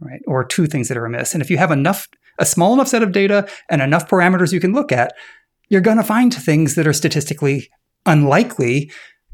[0.00, 0.20] right?
[0.26, 1.34] Or two things that are amiss.
[1.34, 4.60] And if you have enough, a small enough set of data and enough parameters you
[4.60, 5.14] can look at,
[5.68, 7.68] you're going to find things that are statistically
[8.06, 8.90] unlikely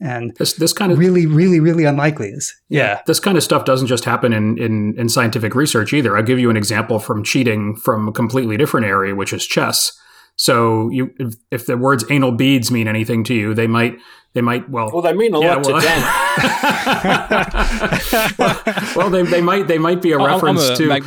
[0.00, 3.00] And This this kind of really, really, really unlikely is yeah.
[3.06, 6.16] This kind of stuff doesn't just happen in, in, in scientific research either.
[6.16, 9.92] I'll give you an example from cheating from a completely different area, which is chess.
[10.36, 13.96] So you, if, if the words anal beads mean anything to you, they might,
[14.34, 16.02] they might, well, Well, they mean a lot to Dan.
[18.38, 18.60] well,
[18.96, 20.86] well, they, they might, they might be a I'm- I'm reference a to.
[20.88, 21.04] Mag-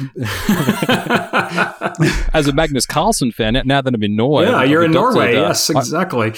[2.34, 5.36] As a Magnus Carlsen fan, now that I'm in Norway, yeah, I've you're in Norway.
[5.36, 6.34] uh, yes, I- exactly.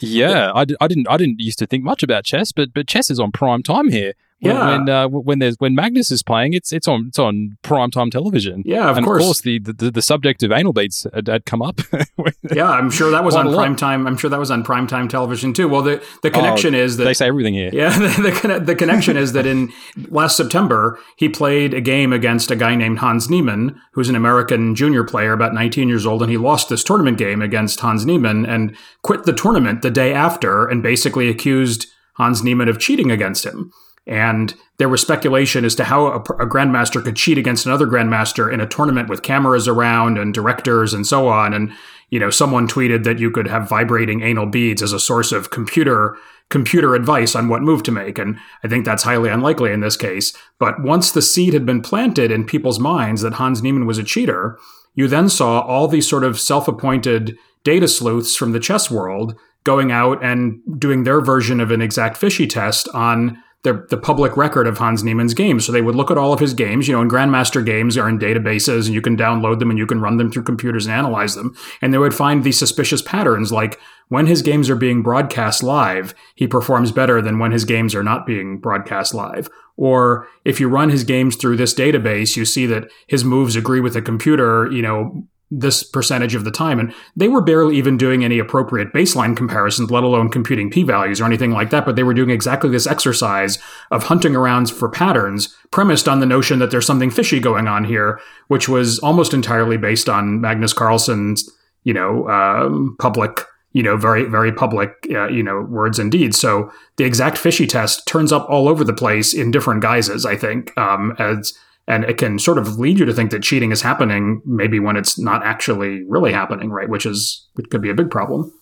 [0.00, 2.86] Yeah, I, d- I didn't I didn't used to think much about chess, but but
[2.88, 4.14] chess is on prime time here.
[4.40, 4.70] When, Yeah.
[4.78, 8.10] when uh, when there's when Magnus is playing, it's it's on it's on prime time
[8.10, 8.62] television.
[8.64, 9.22] Yeah, of and course.
[9.22, 11.80] of course the, the the subject of anal beads had, had come up.
[12.52, 13.56] Yeah, I'm sure that was Quite on a lot.
[13.58, 14.06] prime time.
[14.06, 15.68] I'm sure that was on prime time television too.
[15.68, 17.70] Well, the the connection is that they say everything here.
[17.72, 19.72] Yeah, the, the, the connection is that in
[20.08, 24.74] last September, he played a game against a guy named Hans Niemann, who's an American
[24.74, 28.44] junior player, about 19 years old, and he lost this tournament game against Hans Niemann
[28.46, 33.44] and quit the tournament the day after and basically accused Hans Niemann of cheating against
[33.46, 33.70] him.
[34.10, 38.52] And there was speculation as to how a, a grandmaster could cheat against another grandmaster
[38.52, 41.54] in a tournament with cameras around and directors and so on.
[41.54, 41.72] And
[42.10, 45.50] you know, someone tweeted that you could have vibrating anal beads as a source of
[45.50, 46.16] computer
[46.48, 48.18] computer advice on what move to make.
[48.18, 50.36] And I think that's highly unlikely in this case.
[50.58, 54.02] But once the seed had been planted in people's minds that Hans Niemann was a
[54.02, 54.58] cheater,
[54.96, 59.92] you then saw all these sort of self-appointed data sleuths from the chess world going
[59.92, 64.66] out and doing their version of an exact fishy test on the, the public record
[64.66, 65.66] of Hans Niemann's games.
[65.66, 68.08] So they would look at all of his games, you know, and Grandmaster games are
[68.08, 70.94] in databases and you can download them and you can run them through computers and
[70.94, 71.54] analyze them.
[71.82, 76.14] And they would find these suspicious patterns like when his games are being broadcast live,
[76.34, 79.48] he performs better than when his games are not being broadcast live.
[79.76, 83.80] Or if you run his games through this database, you see that his moves agree
[83.80, 86.78] with the computer, you know, this percentage of the time.
[86.78, 91.20] And they were barely even doing any appropriate baseline comparisons, let alone computing p values
[91.20, 91.84] or anything like that.
[91.84, 93.58] But they were doing exactly this exercise
[93.90, 97.84] of hunting around for patterns premised on the notion that there's something fishy going on
[97.84, 101.50] here, which was almost entirely based on Magnus Carlsen's,
[101.84, 103.40] you know, um, public.
[103.72, 106.40] You know, very, very public, uh, you know, words and deeds.
[106.40, 110.34] So the exact fishy test turns up all over the place in different guises, I
[110.34, 111.56] think, um, as
[111.88, 114.96] and it can sort of lead you to think that cheating is happening maybe when
[114.96, 118.52] it's not actually really happening right which is which could be a big problem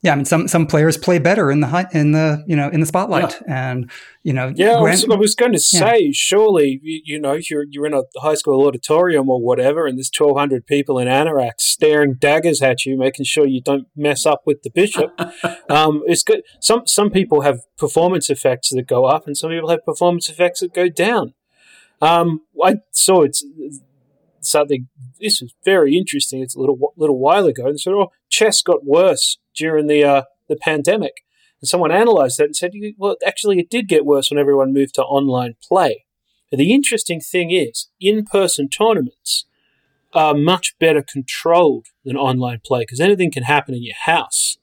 [0.00, 2.78] Yeah, I mean, some some players play better in the in the you know in
[2.78, 3.90] the spotlight, and
[4.22, 5.80] you know, Yeah, I was, I was going to Yeah.
[5.80, 9.98] say, surely, you, you know, you're, you're in a high school auditorium or whatever, and
[9.98, 14.42] there's 1,200 people in anoraks staring daggers at you, making sure you don't mess up
[14.46, 15.10] with the bishop.
[15.68, 16.42] um, it's good.
[16.60, 20.60] Some, some people have performance effects that go up, and some people have performance effects
[20.60, 21.34] that go down.
[22.00, 23.44] Um, I saw it's
[24.40, 24.88] something,
[25.20, 26.42] this was very interesting.
[26.42, 30.22] It's a little, little while ago, and said, oh, chess got worse during the, uh,
[30.48, 31.24] the pandemic.
[31.60, 34.94] And someone analyzed that and said, well, actually, it did get worse when everyone moved
[34.94, 36.04] to online play.
[36.50, 39.44] But the interesting thing is, in person tournaments
[40.14, 44.56] are much better controlled than online play because anything can happen in your house.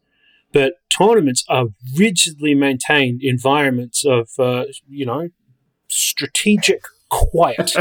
[0.52, 5.30] But tournaments are rigidly maintained environments of, uh, you know,
[5.88, 6.82] strategic
[7.32, 7.74] quiet.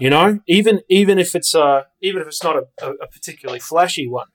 [0.00, 3.60] you know, even even if it's uh, even if it's not a, a, a particularly
[3.60, 4.28] flashy one,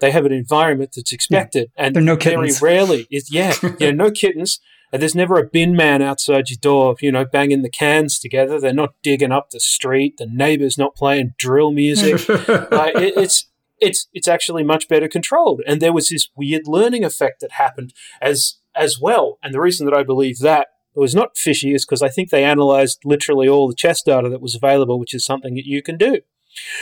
[0.00, 3.90] they have an environment that's expected, and There are no very rarely is yeah, yeah,
[3.90, 4.60] no kittens.
[4.92, 8.60] And there's never a bin man outside your door, you know, banging the cans together.
[8.60, 10.18] They're not digging up the street.
[10.18, 12.28] The neighbor's not playing drill music.
[12.28, 13.46] like, it, it's
[13.80, 15.62] it's it's actually much better controlled.
[15.66, 19.38] And there was this weird learning effect that happened as as well.
[19.42, 20.68] And the reason that I believe that
[21.00, 24.42] was not fishy is because I think they analyzed literally all the chess data that
[24.42, 26.20] was available, which is something that you can do.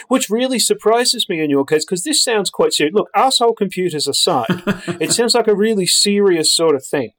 [0.09, 2.93] Which really surprises me in your case because this sounds quite serious.
[2.93, 4.47] Look, asshole computers aside,
[5.01, 7.13] it sounds like a really serious sort of thing.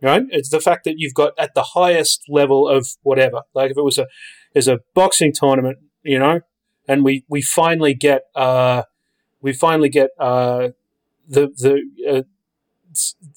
[0.00, 0.22] right?
[0.30, 3.42] It's the fact that you've got at the highest level of whatever.
[3.54, 4.06] Like if it was a
[4.54, 6.42] is a boxing tournament, you know,
[6.86, 8.84] and we we finally get uh,
[9.40, 10.68] we finally get uh,
[11.28, 12.22] the the uh,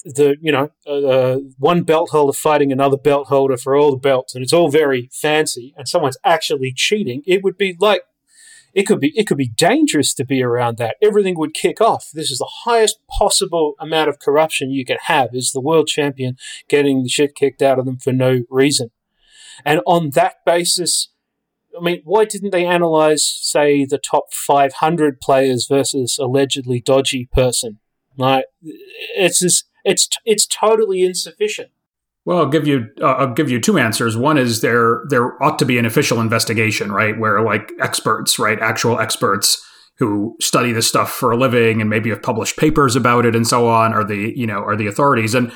[0.03, 4.35] the you know uh, one belt holder fighting another belt holder for all the belts,
[4.35, 7.21] and it's all very fancy, and someone's actually cheating.
[7.25, 8.03] It would be like
[8.73, 10.97] it could be it could be dangerous to be around that.
[11.01, 12.09] Everything would kick off.
[12.13, 15.29] This is the highest possible amount of corruption you can have.
[15.33, 16.37] Is the world champion
[16.67, 18.89] getting the shit kicked out of them for no reason?
[19.63, 21.09] And on that basis,
[21.77, 27.79] I mean, why didn't they analyze, say, the top 500 players versus allegedly dodgy person?
[28.17, 28.45] Like,
[29.15, 31.71] it's just, it's it's totally insufficient.
[32.25, 34.15] Well, I'll give you uh, I'll give you two answers.
[34.15, 38.59] One is there there ought to be an official investigation, right, where like experts, right,
[38.59, 39.61] actual experts
[39.99, 43.47] who study this stuff for a living and maybe have published papers about it and
[43.47, 45.51] so on are the you know are the authorities and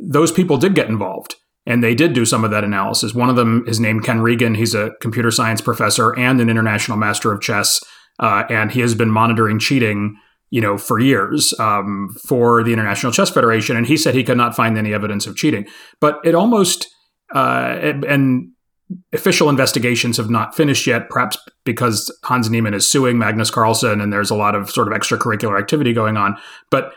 [0.00, 1.34] those people did get involved
[1.66, 3.14] and they did do some of that analysis.
[3.14, 4.54] One of them is named Ken Regan.
[4.54, 7.80] He's a computer science professor and an international master of chess,
[8.18, 10.16] uh, and he has been monitoring cheating
[10.50, 14.36] you know, for years um, for the International Chess Federation, and he said he could
[14.36, 15.66] not find any evidence of cheating.
[16.00, 16.88] But it almost
[17.34, 18.50] uh, and
[19.12, 24.12] official investigations have not finished yet, perhaps because Hans Niemann is suing Magnus Carlsen, and
[24.12, 26.36] there's a lot of sort of extracurricular activity going on.
[26.70, 26.92] But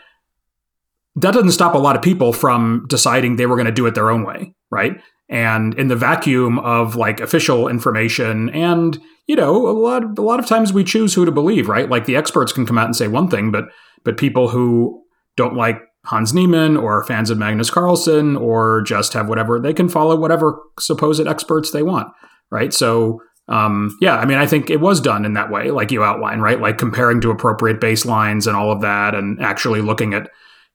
[1.15, 3.93] that doesn't stop a lot of people from deciding they were going to do it
[3.93, 4.99] their own way, right?
[5.29, 10.39] And in the vacuum of like official information and you know, a lot a lot
[10.39, 11.89] of times we choose who to believe, right?
[11.89, 13.65] Like the experts can come out and say one thing, but
[14.03, 15.01] but people who
[15.37, 19.87] don't like Hans Niemann or fans of Magnus Carlsen or just have whatever they can
[19.87, 22.09] follow whatever supposed experts they want,
[22.51, 22.73] right?
[22.73, 26.03] So um, yeah, I mean, I think it was done in that way, like you
[26.03, 26.59] outline, right?
[26.59, 30.29] Like comparing to appropriate baselines and all of that, and actually looking at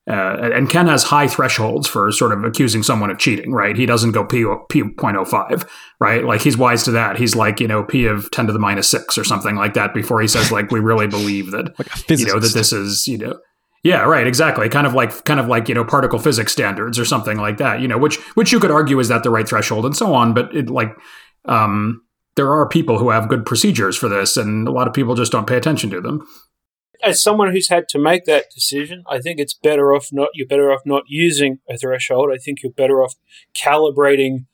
[0.09, 3.77] uh, and Ken has high thresholds for sort of accusing someone of cheating, right?
[3.77, 5.69] He doesn't go P, P 0.05,
[6.01, 6.25] right?
[6.25, 7.19] Like he's wise to that.
[7.19, 9.93] He's like, you know, P of 10 to the minus six or something like that
[9.93, 13.19] before he says, like, we really believe that, like you know, that this is, you
[13.19, 13.39] know,
[13.85, 14.69] yeah, right, exactly.
[14.71, 17.81] Kind of like, kind of like, you know, particle physics standards or something like that,
[17.81, 20.33] you know, which, which you could argue is that the right threshold and so on.
[20.33, 20.97] But it like,
[21.45, 22.03] um,
[22.37, 25.33] there are people who have good procedures for this and a lot of people just
[25.33, 26.27] don't pay attention to them
[27.03, 30.31] as someone who's had to make that decision, I think it's better off not.
[30.35, 32.31] You're better off not using a threshold.
[32.33, 33.15] I think you're better off
[33.57, 34.47] calibrating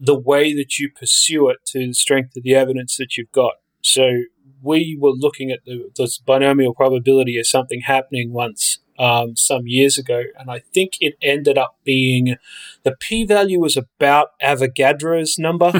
[0.00, 3.54] the way that you pursue it to the strength of the evidence that you've got.
[3.82, 4.22] So
[4.62, 9.96] we were looking at the this binomial probability of something happening once um, some years
[9.96, 12.36] ago, and I think it ended up being
[12.82, 15.70] the p-value was about Avogadro's number.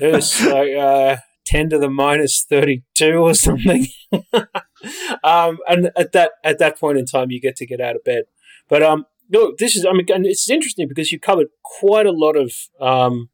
[0.00, 3.86] it was like uh, ten to the minus thirty-two or something.
[5.24, 8.04] um, and at that at that point in time, you get to get out of
[8.04, 8.24] bed.
[8.68, 12.12] But um, no, this is I mean, and it's interesting because you covered quite a
[12.12, 13.30] lot of um,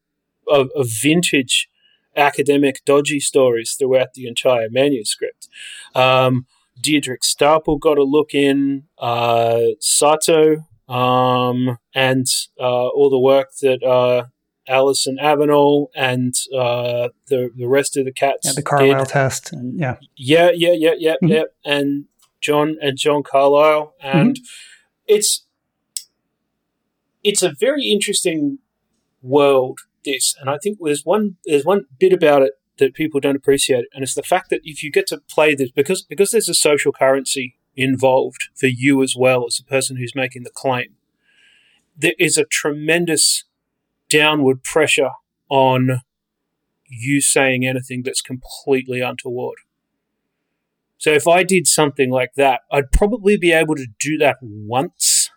[0.48, 1.68] of, of vintage
[2.16, 5.48] academic dodgy stories throughout the entire manuscript.
[5.94, 6.46] Um,
[6.80, 12.26] Diederik Stapel got a look in, uh, Sato, um, and
[12.58, 14.26] uh, all the work that uh,
[14.68, 18.46] Alison Avenell and uh, the the rest of the cats.
[18.46, 19.52] Yeah, the Carlisle test.
[19.52, 19.96] And, yeah.
[20.16, 21.28] Yeah, yeah, yeah, yeah, mm-hmm.
[21.28, 21.42] yeah.
[21.64, 22.06] And
[22.40, 23.94] John and John Carlisle.
[24.00, 24.44] And mm-hmm.
[25.06, 25.44] it's
[27.22, 28.58] it's a very interesting
[29.22, 30.34] world, this.
[30.38, 34.02] And I think there's one there's one bit about it that people don't appreciate, and
[34.02, 36.92] it's the fact that if you get to play this because because there's a social
[36.92, 40.94] currency involved for you as well as the person who's making the claim,
[41.96, 43.44] there is a tremendous
[44.14, 45.10] downward pressure
[45.48, 46.00] on
[46.86, 49.56] you saying anything that's completely untoward.
[50.98, 55.30] So if I did something like that, I'd probably be able to do that once.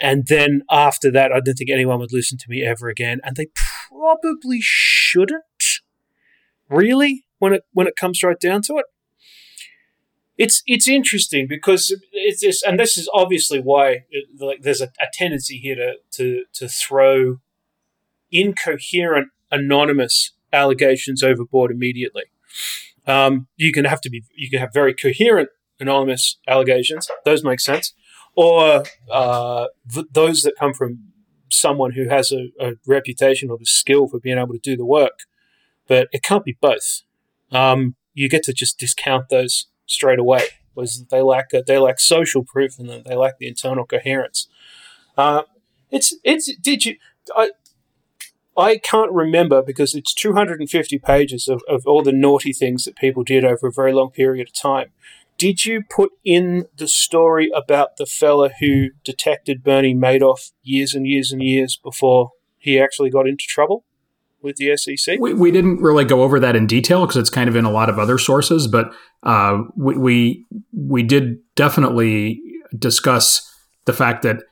[0.00, 3.20] And then after that, I don't think anyone would listen to me ever again.
[3.22, 5.42] And they probably shouldn't.
[6.68, 7.26] Really?
[7.38, 8.86] When it when it comes right down to it.
[10.36, 14.90] It's it's interesting because it's just, and this is obviously why it, like there's a,
[15.00, 17.38] a tendency here to to to throw
[18.32, 22.24] incoherent anonymous allegations overboard immediately.
[23.06, 27.60] Um, you can have to be you can have very coherent anonymous allegations; those make
[27.60, 27.94] sense,
[28.34, 31.12] or uh, th- those that come from
[31.50, 34.84] someone who has a, a, reputation or the skill for being able to do the
[34.84, 35.20] work.
[35.86, 37.02] But it can't be both.
[37.52, 40.42] Um, you get to just discount those straight away
[40.74, 44.48] was they lack a, they lack social proof and they lack the internal coherence.
[45.16, 45.42] Uh,
[45.90, 46.96] it's it's did you
[47.36, 47.50] I
[48.56, 53.24] I can't remember because it's 250 pages of, of all the naughty things that people
[53.24, 54.90] did over a very long period of time.
[55.36, 61.06] did you put in the story about the fella who detected Bernie Madoff years and
[61.06, 63.84] years and years before he actually got into trouble
[64.44, 65.18] with the SEC?
[65.18, 67.70] We, we didn't really go over that in detail because it's kind of in a
[67.70, 68.92] lot of other sources, but
[69.24, 72.40] uh, we, we we did definitely
[72.78, 73.50] discuss
[73.86, 74.42] the fact that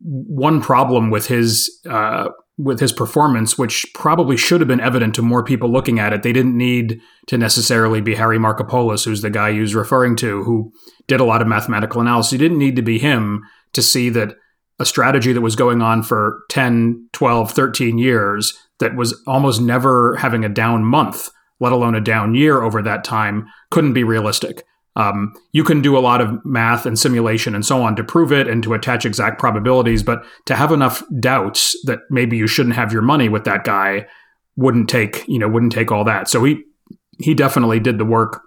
[0.00, 2.28] one problem with his uh,
[2.58, 6.22] with his performance, which probably should have been evident to more people looking at it.
[6.22, 10.72] They didn't need to necessarily be Harry Markopolos, who's the guy was referring to, who
[11.06, 12.34] did a lot of mathematical analysis.
[12.34, 14.36] It didn't need to be him to see that
[14.78, 20.16] a strategy that was going on for 10, 12, 13 years that was almost never
[20.16, 21.30] having a down month,
[21.60, 24.64] let alone a down year over that time, couldn't be realistic.
[24.94, 28.30] Um, you can do a lot of math and simulation and so on to prove
[28.30, 32.74] it and to attach exact probabilities, but to have enough doubts that maybe you shouldn't
[32.74, 34.06] have your money with that guy
[34.56, 36.28] wouldn't take you know wouldn't take all that.
[36.28, 36.62] So he
[37.18, 38.42] he definitely did the work,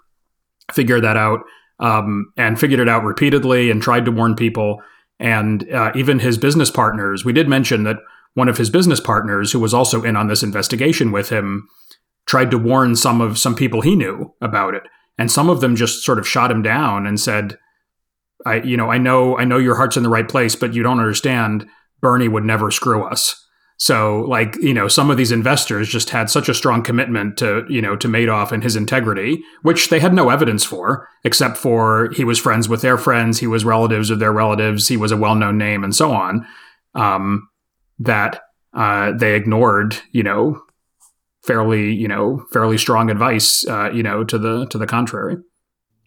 [0.71, 1.39] figured that out,
[1.79, 4.81] um, and figured it out repeatedly and tried to warn people.
[5.19, 7.97] And uh, even his business partners, we did mention that
[8.35, 11.67] one of his business partners, who was also in on this investigation with him,
[12.27, 14.83] tried to warn some of some people he knew about it.
[15.17, 17.57] And some of them just sort of shot him down and said
[18.45, 20.83] i you know i know i know your heart's in the right place but you
[20.83, 21.67] don't understand.
[22.01, 23.41] Bernie would never screw us.
[23.77, 27.65] So like you know some of these investors just had such a strong commitment to
[27.69, 32.11] you know to madoff and his integrity which they had no evidence for except for
[32.11, 35.17] he was friends with their friends he was relatives of their relatives he was a
[35.17, 36.45] well-known name and so on.
[36.93, 37.49] Um,
[37.99, 38.41] that
[38.73, 40.61] uh, they ignored you know
[41.45, 45.37] fairly, you know, fairly strong advice, uh, you know, to the to the contrary.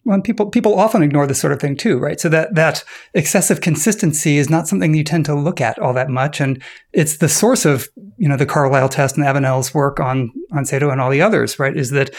[0.05, 2.19] Well, people people often ignore this sort of thing too, right?
[2.19, 2.83] So that that
[3.13, 6.61] excessive consistency is not something you tend to look at all that much, and
[6.93, 7.87] it's the source of
[8.17, 11.59] you know the Carlisle test and Avenell's work on on Sato and all the others,
[11.59, 11.75] right?
[11.75, 12.13] Is that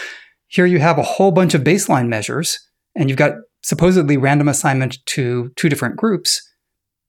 [0.47, 2.59] here you have a whole bunch of baseline measures,
[2.95, 6.41] and you've got supposedly random assignment to two different groups,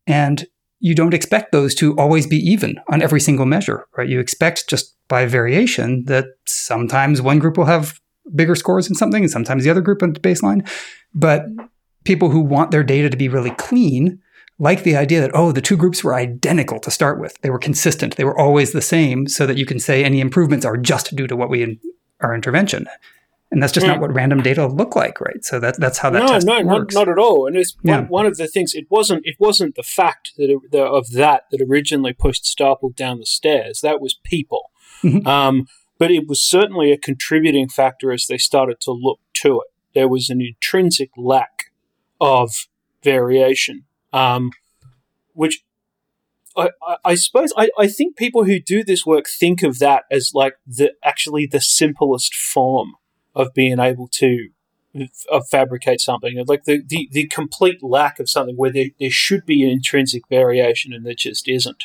[0.06, 0.46] and
[0.82, 4.08] you don't expect those to always be even on every single measure, right?
[4.08, 8.00] You expect just by variation that sometimes one group will have
[8.34, 10.68] bigger scores in something and sometimes the other group at the baseline.
[11.14, 11.44] But
[12.02, 14.18] people who want their data to be really clean
[14.58, 17.40] like the idea that, oh, the two groups were identical to start with.
[17.42, 18.16] They were consistent.
[18.16, 21.28] They were always the same so that you can say any improvements are just due
[21.28, 21.80] to what we, in,
[22.20, 22.88] our intervention
[23.52, 23.90] and that's just mm.
[23.90, 25.44] not what random data look like, right?
[25.44, 26.94] So that that's how that no, test no, works.
[26.94, 27.46] Not, not at all.
[27.46, 27.98] And it's yeah.
[27.98, 28.74] one, one, of the things.
[28.74, 32.96] It wasn't it wasn't the fact that it, the, of that that originally pushed Stapel
[32.96, 33.80] down the stairs.
[33.82, 34.70] That was people.
[35.04, 35.26] Mm-hmm.
[35.28, 35.66] Um,
[35.98, 39.68] but it was certainly a contributing factor as they started to look to it.
[39.94, 41.64] There was an intrinsic lack
[42.20, 42.68] of
[43.02, 43.84] variation,
[44.14, 44.50] um,
[45.34, 45.62] which
[46.56, 46.70] I,
[47.04, 50.54] I, suppose I, I think people who do this work think of that as like
[50.66, 52.94] the actually the simplest form
[53.34, 54.48] of being able to
[55.30, 56.42] of fabricate something.
[56.46, 60.28] Like the, the, the complete lack of something where there, there should be an intrinsic
[60.28, 61.84] variation and there just isn't.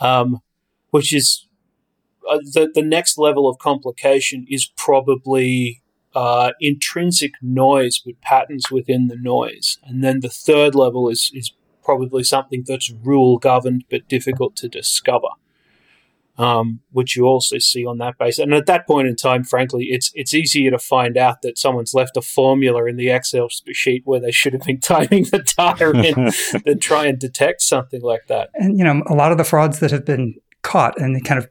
[0.00, 0.40] Um,
[0.90, 1.46] which is
[2.28, 5.82] uh, the, the next level of complication is probably
[6.14, 9.78] uh, intrinsic noise with patterns within the noise.
[9.84, 11.52] And then the third level is, is
[11.82, 15.28] probably something that's rule governed but difficult to discover
[16.36, 18.38] um, which you also see on that base.
[18.38, 21.94] And at that point in time, frankly, it's it's easier to find out that someone's
[21.94, 25.94] left a formula in the Excel sheet where they should have been typing the tire
[25.94, 26.32] in
[26.64, 28.50] than try and detect something like that.
[28.54, 31.48] And you know, a lot of the frauds that have been caught and kind of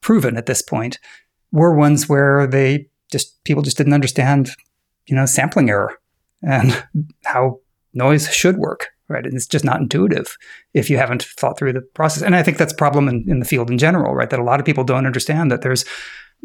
[0.00, 0.98] proven at this point
[1.52, 4.50] were ones where they just people just didn't understand,
[5.06, 5.98] you know, sampling error
[6.42, 6.84] and
[7.24, 7.60] how
[7.94, 9.24] noise should work right?
[9.24, 10.36] And it's just not intuitive
[10.74, 12.22] if you haven't thought through the process.
[12.22, 14.30] And I think that's a problem in, in the field in general, right?
[14.30, 15.84] That a lot of people don't understand that there's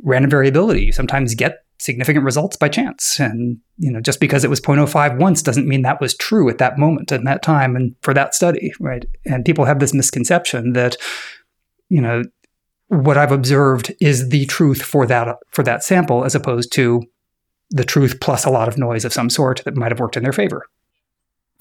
[0.04, 0.84] random variability.
[0.84, 3.20] You sometimes get significant results by chance.
[3.20, 6.60] And, you know, just because it was 0.05 once doesn't mean that was true at
[6.60, 9.06] that moment and that time and for that study, right?
[9.26, 10.96] And people have this misconception that,
[11.90, 12.24] you know,
[12.88, 17.02] what I've observed is the truth for that for that sample as opposed to
[17.70, 20.24] the truth plus a lot of noise of some sort that might have worked in
[20.24, 20.68] their favor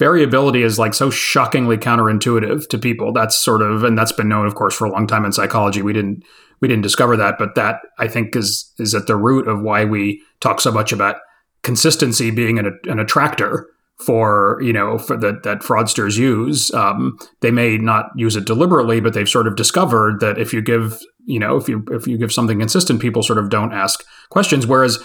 [0.01, 3.13] variability is like so shockingly counterintuitive to people.
[3.13, 5.83] That's sort of, and that's been known, of course, for a long time in psychology.
[5.83, 6.23] We didn't
[6.59, 9.85] we didn't discover that, but that I think is is at the root of why
[9.85, 11.17] we talk so much about
[11.61, 13.69] consistency being an, an attractor
[14.03, 16.73] for you know for that that fraudsters use.
[16.73, 20.63] Um, they may not use it deliberately, but they've sort of discovered that if you
[20.63, 24.03] give you know if you if you give something consistent, people sort of don't ask
[24.31, 24.65] questions.
[24.65, 24.97] Whereas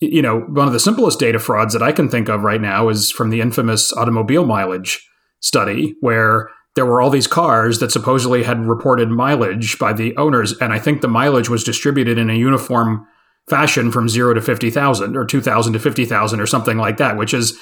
[0.00, 2.88] you know, one of the simplest data frauds that I can think of right now
[2.88, 5.06] is from the infamous automobile mileage
[5.40, 10.54] study, where there were all these cars that supposedly had reported mileage by the owners,
[10.58, 13.06] and I think the mileage was distributed in a uniform
[13.48, 16.96] fashion from zero to fifty thousand or two thousand to fifty thousand or something like
[16.98, 17.58] that, which is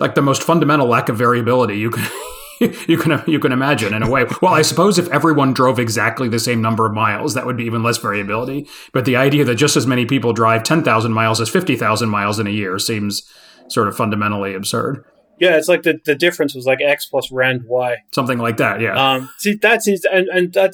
[0.00, 2.04] like the most fundamental lack of variability you can
[2.88, 4.24] you can you can imagine in a way.
[4.40, 7.64] Well, I suppose if everyone drove exactly the same number of miles, that would be
[7.64, 8.68] even less variability.
[8.92, 12.08] But the idea that just as many people drive ten thousand miles as fifty thousand
[12.08, 13.30] miles in a year seems
[13.68, 15.04] sort of fundamentally absurd.
[15.38, 18.80] Yeah, it's like the, the difference was like x plus rand y, something like that.
[18.80, 18.94] Yeah.
[18.96, 20.72] Um, see, that's and and that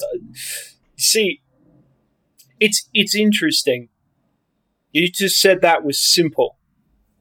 [0.97, 1.41] see,
[2.59, 3.89] it's it's interesting.
[4.91, 6.57] You just said that was simple,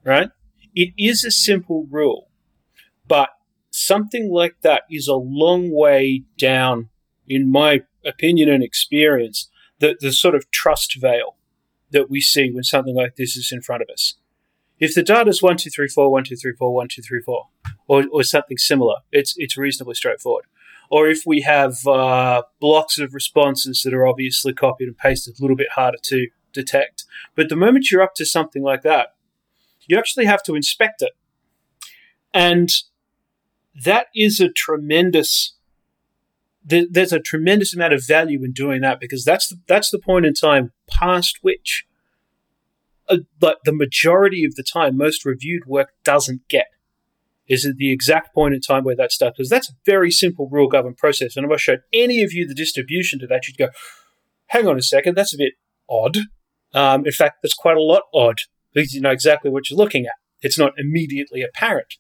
[0.05, 0.29] right?
[0.75, 2.29] It is a simple rule,
[3.09, 3.31] but
[3.87, 6.89] something like that is a long way down,
[7.29, 11.37] in my opinion and experience, the, the sort of trust veil
[11.91, 14.15] that we see when something like this is in front of us.
[14.79, 17.23] If the data is 1, 2, 3, 4, 1, 2, 3, 4, 1, 2, 3,
[17.23, 17.49] 4,
[17.87, 20.45] or, or something similar, it's, it's reasonably straightforward.
[20.91, 25.43] Or if we have uh, blocks of responses that are obviously copied and pasted, a
[25.43, 27.05] little bit harder to detect.
[27.35, 29.15] But the moment you're up to something like that,
[29.87, 31.13] you actually have to inspect it.
[32.35, 32.71] And
[33.85, 35.57] that is a tremendous
[36.65, 40.25] there's a tremendous amount of value in doing that because that's the, that's the point
[40.25, 41.85] in time past which
[43.09, 46.67] uh, like the majority of the time most reviewed work doesn't get.
[47.49, 50.49] Is at the exact point in time where that starts because that's a very simple
[50.49, 51.37] rule governed process.
[51.37, 53.69] And if i showed any of you the distribution to that you'd go
[54.47, 55.55] hang on a second that's a bit
[55.91, 56.19] odd.
[56.73, 58.39] Um, in fact that's quite a lot odd
[58.73, 60.13] because you know exactly what you're looking at.
[60.41, 61.97] It's not immediately apparent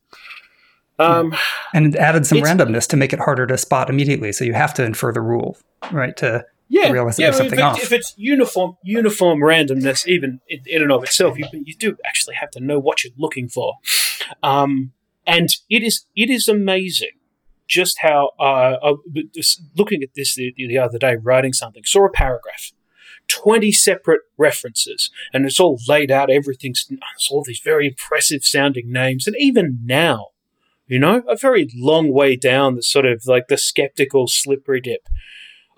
[1.02, 1.34] um,
[1.74, 4.32] and it added some randomness to make it harder to spot immediately.
[4.32, 5.56] So you have to infer the rule,
[5.90, 6.16] right?
[6.18, 7.76] To yeah, realize yeah, there's something if.
[7.76, 11.96] It, if it's uniform, uniform randomness, even in, in and of itself, you, you do
[12.06, 13.74] actually have to know what you're looking for.
[14.42, 14.92] Um,
[15.26, 17.10] and it is it is amazing
[17.68, 18.94] just how uh, I,
[19.76, 22.72] looking at this the, the other day, writing something, saw a paragraph.
[23.28, 26.90] 20 separate references and it's all laid out everything's
[27.30, 30.26] all these very impressive sounding names and even now
[30.92, 35.08] you know, a very long way down the sort of like the skeptical slippery dip.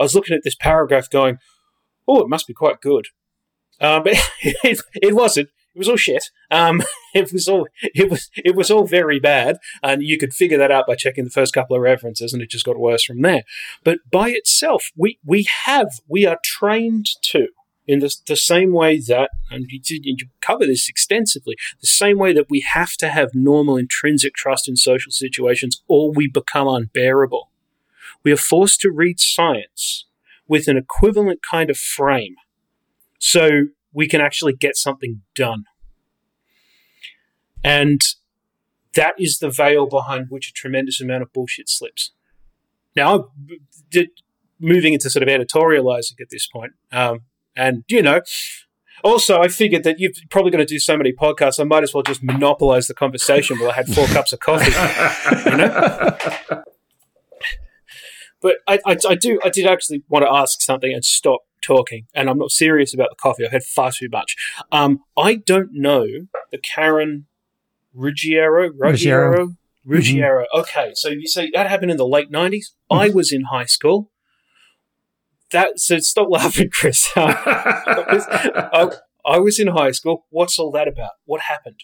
[0.00, 1.38] I was looking at this paragraph going,
[2.08, 3.06] oh, it must be quite good.
[3.80, 5.50] Um, but it, it wasn't.
[5.72, 6.24] It was all shit.
[6.50, 6.82] Um,
[7.14, 10.72] it was all it was it was all very bad, and you could figure that
[10.72, 13.44] out by checking the first couple of references, and it just got worse from there.
[13.84, 17.46] But by itself, we we have we are trained to
[17.86, 22.32] in the, the same way that, and you, you cover this extensively, the same way
[22.32, 27.50] that we have to have normal intrinsic trust in social situations or we become unbearable.
[28.22, 30.06] We are forced to read science
[30.48, 32.36] with an equivalent kind of frame
[33.18, 35.64] so we can actually get something done.
[37.62, 38.00] And
[38.94, 42.12] that is the veil behind which a tremendous amount of bullshit slips.
[42.96, 43.30] Now,
[44.60, 47.20] moving into sort of editorializing at this point, um,
[47.56, 48.20] and, you know,
[49.02, 51.92] also, I figured that you're probably going to do so many podcasts, I might as
[51.92, 54.72] well just monopolize the conversation while I had four cups of coffee.
[55.50, 56.62] You know?
[58.44, 62.08] But I, I, I, do, I did actually want to ask something and stop talking,
[62.14, 63.46] and I'm not serious about the coffee.
[63.46, 64.36] I've had far too much.
[64.70, 66.06] Um, I don't know
[66.52, 67.24] the Karen
[67.94, 69.54] Ruggiero, Ruggiero,
[69.86, 70.42] Ruggiero.
[70.42, 70.60] Mm-hmm.
[70.60, 72.50] Okay, so you say that happened in the late 90s.
[72.92, 72.98] Mm-hmm.
[72.98, 74.10] I was in high school
[75.54, 77.08] that so stop laughing, Chris.
[77.16, 78.90] I,
[79.24, 80.26] I, was in high school.
[80.30, 81.12] What's all that about?
[81.24, 81.80] What happened?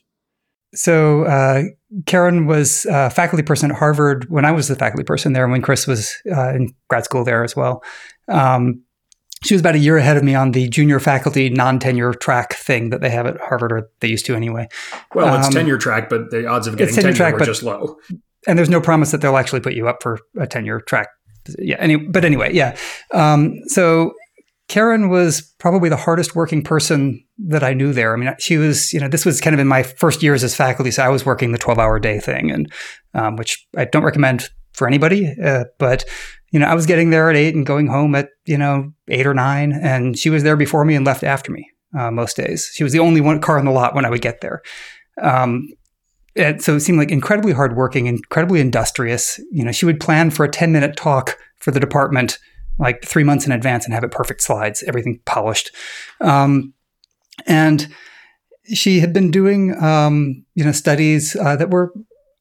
[0.75, 1.62] So uh,
[2.07, 5.53] Karen was a faculty person at Harvard when I was the faculty person there, and
[5.53, 7.83] when Chris was uh, in grad school there as well.
[8.29, 8.83] Um,
[9.43, 12.91] she was about a year ahead of me on the junior faculty non-tenure track thing
[12.91, 14.68] that they have at Harvard, or they used to anyway.
[15.14, 17.62] Well, it's um, tenure track, but the odds of getting tenure, tenure track, but, just
[17.62, 17.97] low.
[18.47, 21.09] And there's no promise that they'll actually put you up for a tenure track
[21.59, 21.76] yeah.
[21.78, 22.76] Any, but anyway, yeah.
[23.12, 24.14] Um, so
[24.68, 28.14] Karen was probably the hardest working person that I knew there.
[28.14, 30.55] I mean, she was, you know, this was kind of in my first years as
[30.55, 32.72] faculty, so I was working the twelve hour day thing, and
[33.14, 35.34] um, which I don't recommend for anybody.
[35.43, 36.05] Uh, but
[36.53, 39.26] you know, I was getting there at eight and going home at you know eight
[39.26, 41.68] or nine, and she was there before me and left after me
[41.99, 42.70] uh, most days.
[42.72, 44.62] She was the only one car in the lot when I would get there.
[45.20, 45.68] Um,
[46.37, 49.41] and so it seemed like incredibly hardworking, incredibly industrious.
[49.51, 52.39] You know, she would plan for a 10 minute talk for the department
[52.78, 55.70] like three months in advance and have it perfect slides, everything polished.
[56.20, 56.72] Um,
[57.47, 57.89] and
[58.72, 61.93] she had been doing, um, you know, studies uh, that were,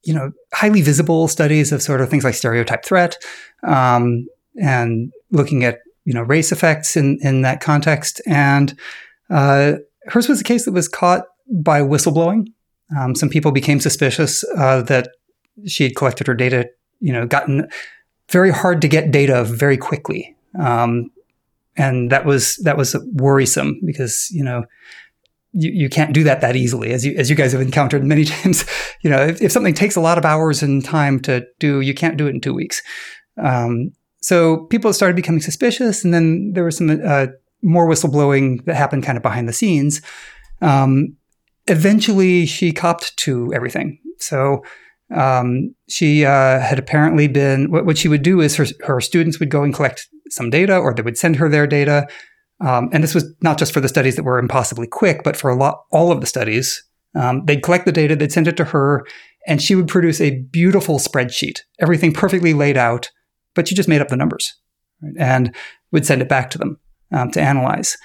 [0.04, 3.18] you know, highly visible studies of sort of things like stereotype threat
[3.64, 4.26] um,
[4.60, 8.22] and looking at, you know, race effects in, in that context.
[8.26, 8.78] And
[9.28, 9.74] uh,
[10.06, 12.46] hers was a case that was caught by whistleblowing.
[12.96, 15.08] Um, some people became suspicious uh, that
[15.66, 16.68] she had collected her data,
[17.00, 17.68] you know, gotten
[18.30, 21.10] very hard to get data very quickly, um,
[21.76, 24.64] and that was that was worrisome because you know
[25.52, 28.24] you, you can't do that that easily, as you as you guys have encountered many
[28.36, 28.64] times.
[29.02, 31.94] You know, if, if something takes a lot of hours and time to do, you
[31.94, 32.82] can't do it in two weeks.
[33.36, 37.26] Um, so people started becoming suspicious, and then there was some uh,
[37.62, 40.02] more whistleblowing that happened kind of behind the scenes.
[40.60, 41.16] Um,
[41.70, 43.98] eventually, she copped to everything.
[44.18, 44.62] So
[45.14, 49.40] um, she uh, had apparently been what, what, she would do is her, her students
[49.40, 52.06] would go and collect some data, or they would send her their data.
[52.60, 55.50] Um, and this was not just for the studies that were impossibly quick, but for
[55.50, 56.84] a lot, all of the studies.
[57.14, 59.04] Um, they'd collect the data, they'd send it to her,
[59.46, 63.10] and she would produce a beautiful spreadsheet, everything perfectly laid out,
[63.54, 64.54] but she just made up the numbers
[65.02, 65.14] right?
[65.18, 65.56] and
[65.90, 66.78] would send it back to them
[67.12, 67.96] um, to analyze.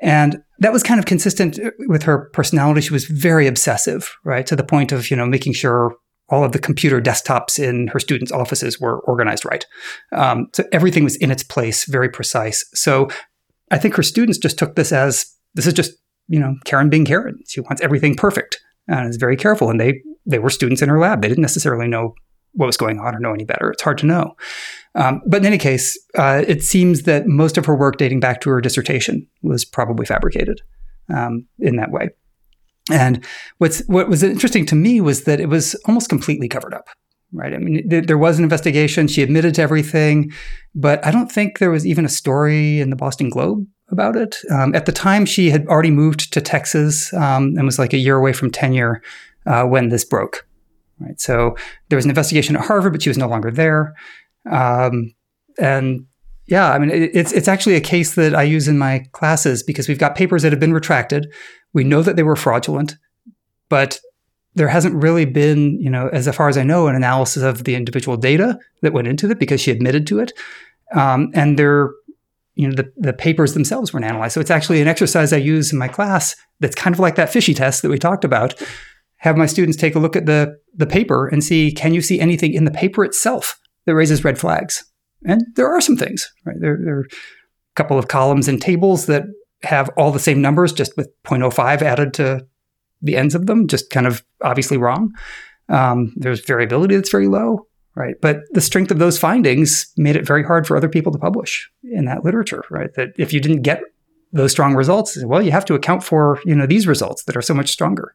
[0.00, 2.80] And that was kind of consistent with her personality.
[2.80, 4.46] She was very obsessive, right?
[4.46, 5.94] To the point of, you know, making sure
[6.28, 9.66] all of the computer desktops in her students' offices were organized right.
[10.12, 12.64] Um, so everything was in its place, very precise.
[12.74, 13.08] So
[13.70, 15.92] I think her students just took this as this is just
[16.28, 17.38] you know Karen being Karen.
[17.46, 19.70] She wants everything perfect and is very careful.
[19.70, 21.22] And they they were students in her lab.
[21.22, 22.14] They didn't necessarily know
[22.52, 23.70] what was going on or know any better.
[23.70, 24.36] It's hard to know.
[24.94, 28.40] Um, but in any case, uh, it seems that most of her work dating back
[28.42, 30.60] to her dissertation was probably fabricated
[31.14, 32.10] um, in that way.
[32.92, 33.24] And
[33.58, 36.88] what's what was interesting to me was that it was almost completely covered up.
[37.32, 37.52] Right.
[37.52, 39.08] I mean, th- there was an investigation.
[39.08, 40.30] She admitted to everything,
[40.74, 44.36] but I don't think there was even a story in the Boston Globe about it.
[44.52, 47.98] Um, at the time, she had already moved to Texas um, and was like a
[47.98, 49.02] year away from tenure
[49.46, 50.46] uh, when this broke.
[51.00, 51.20] Right.
[51.20, 51.56] So
[51.88, 53.94] there was an investigation at Harvard, but she was no longer there.
[54.50, 55.14] Um,
[55.58, 56.06] and
[56.46, 59.62] yeah, I mean, it, it's it's actually a case that I use in my classes
[59.62, 61.32] because we've got papers that have been retracted.
[61.72, 62.96] We know that they were fraudulent,
[63.68, 63.98] but
[64.54, 67.74] there hasn't really been, you know, as far as I know, an analysis of the
[67.74, 70.32] individual data that went into it because she admitted to it.
[70.94, 71.90] Um, and there,
[72.54, 74.34] you know, the, the papers themselves weren't analyzed.
[74.34, 77.30] So it's actually an exercise I use in my class that's kind of like that
[77.30, 78.54] fishy test that we talked about.
[79.16, 82.20] Have my students take a look at the, the paper and see, can you see
[82.20, 84.84] anything in the paper itself that raises red flags?
[85.24, 86.56] And there are some things, right?
[86.58, 89.24] There, there are a couple of columns and tables that
[89.62, 92.46] have all the same numbers, just with 0.05 added to
[93.02, 95.12] the ends of them, just kind of obviously wrong.
[95.68, 98.14] Um, there's variability that's very low, right?
[98.20, 101.70] But the strength of those findings made it very hard for other people to publish
[101.82, 102.92] in that literature, right?
[102.94, 103.80] That if you didn't get
[104.32, 107.42] those strong results, well, you have to account for you know these results that are
[107.42, 108.14] so much stronger.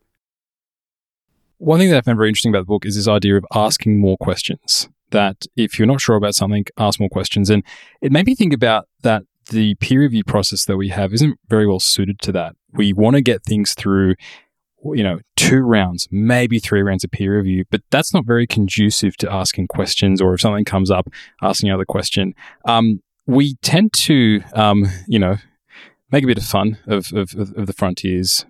[1.57, 3.99] One thing that I found very interesting about the book is this idea of asking
[3.99, 4.88] more questions.
[5.12, 7.64] That if you're not sure about something, ask more questions, and
[8.01, 11.66] it made me think about that the peer review process that we have isn't very
[11.66, 12.55] well suited to that.
[12.72, 14.16] We want to get things through
[14.84, 19.18] you know, two rounds, maybe three rounds of peer review, but that's not very conducive
[19.18, 21.07] to asking questions or if something comes up,
[21.41, 22.34] asking another question.
[22.66, 25.38] Um, we tend to, um, you know,
[26.12, 28.45] make a bit of fun of, of, of the Frontiers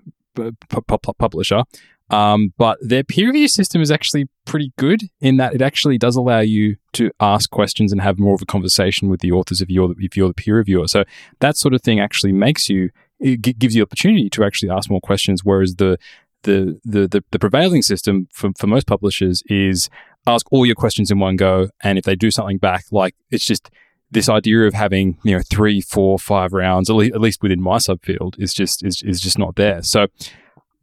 [1.17, 1.63] publisher.
[2.09, 6.15] Um, but their peer review system is actually pretty good in that it actually does
[6.15, 9.69] allow you to ask questions and have more of a conversation with the authors if
[9.69, 10.87] you're the, if you're the peer reviewer.
[10.87, 11.03] So
[11.39, 12.89] that sort of thing actually makes you
[13.19, 15.43] it gives you opportunity to actually ask more questions.
[15.43, 15.97] Whereas the
[16.43, 19.89] the the the, the prevailing system for, for most publishers is
[20.25, 23.45] ask all your questions in one go, and if they do something back, like it's
[23.45, 23.69] just
[24.11, 27.61] this idea of having you know three, four, five rounds, at least, at least within
[27.61, 29.83] my subfield, is just is is just not there.
[29.83, 30.07] So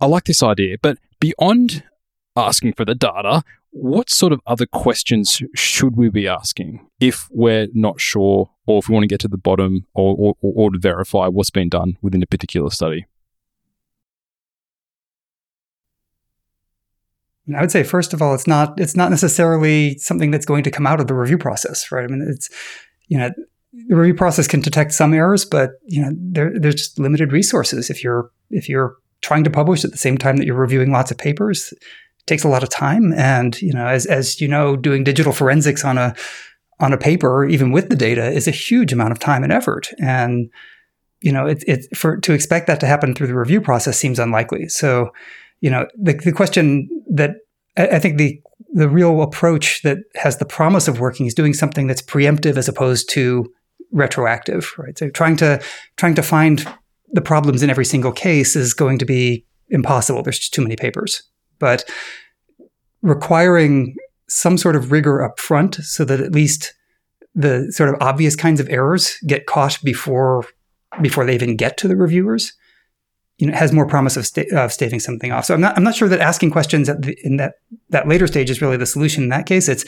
[0.01, 1.85] I like this idea, but beyond
[2.37, 7.69] asking for the data, what sort of other questions should we be asking if we're
[7.75, 10.79] not sure or if we want to get to the bottom or, or, or to
[10.79, 13.07] verify what's been done within a particular study?
[17.55, 20.71] I would say first of all, it's not it's not necessarily something that's going to
[20.71, 22.03] come out of the review process, right?
[22.03, 22.51] I mean, it's
[23.07, 23.31] you know
[23.73, 27.89] the review process can detect some errors, but you know there, there's just limited resources.
[27.89, 31.11] If you're if you're trying to publish at the same time that you're reviewing lots
[31.11, 31.73] of papers,
[32.27, 33.13] takes a lot of time.
[33.15, 36.15] And, you know, as, as you know, doing digital forensics on a,
[36.81, 39.89] on a paper, even with the data, is a huge amount of time and effort.
[39.99, 40.51] And,
[41.21, 44.19] you know, it, it for to expect that to happen through the review process seems
[44.19, 44.69] unlikely.
[44.69, 45.11] So,
[45.61, 47.37] you know, the, the question that
[47.77, 48.41] I, I think the
[48.73, 52.69] the real approach that has the promise of working is doing something that's preemptive as
[52.69, 53.51] opposed to
[53.91, 54.99] retroactive, right?
[54.99, 55.63] So trying to
[55.97, 56.67] trying to find
[57.13, 60.23] the problems in every single case is going to be impossible.
[60.23, 61.23] There's just too many papers.
[61.59, 61.89] But
[63.03, 63.95] requiring
[64.29, 66.75] some sort of rigor up front so that at least
[67.35, 70.45] the sort of obvious kinds of errors get caught before
[71.01, 72.53] before they even get to the reviewers
[73.39, 75.45] you know has more promise of, sta- of staving something off.
[75.45, 77.55] So i'm not i'm not sure that asking questions the, in that
[77.91, 79.69] that later stage is really the solution in that case.
[79.69, 79.85] It's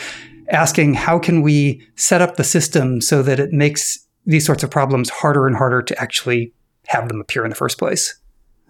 [0.50, 4.70] asking how can we set up the system so that it makes these sorts of
[4.70, 6.52] problems harder and harder to actually
[6.89, 8.20] have them appear in the first place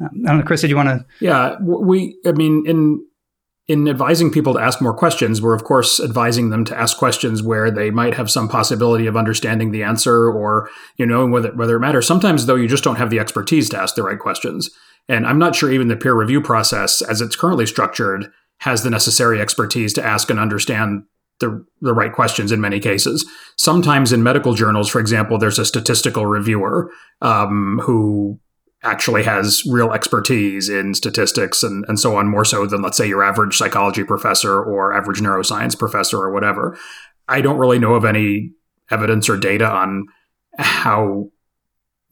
[0.01, 1.07] Um, I don't know, Chris, did you want to?
[1.21, 2.19] Yeah, we.
[2.25, 3.05] I mean, in
[3.67, 7.43] in advising people to ask more questions, we're of course advising them to ask questions
[7.43, 11.77] where they might have some possibility of understanding the answer or you know whether whether
[11.77, 12.07] it matters.
[12.07, 14.71] Sometimes though, you just don't have the expertise to ask the right questions.
[15.09, 18.91] And I'm not sure even the peer review process, as it's currently structured, has the
[18.91, 21.05] necessary expertise to ask and understand
[21.41, 23.25] the, the right questions in many cases.
[23.57, 26.91] Sometimes in medical journals, for example, there's a statistical reviewer
[27.23, 28.39] um, who
[28.83, 33.09] actually has real expertise in statistics and, and so on, more so than, let's say,
[33.09, 36.79] your average psychology professor or average neuroscience professor or whatever.
[37.29, 38.53] I don't really know of any
[38.91, 40.07] evidence or data on
[40.59, 41.31] how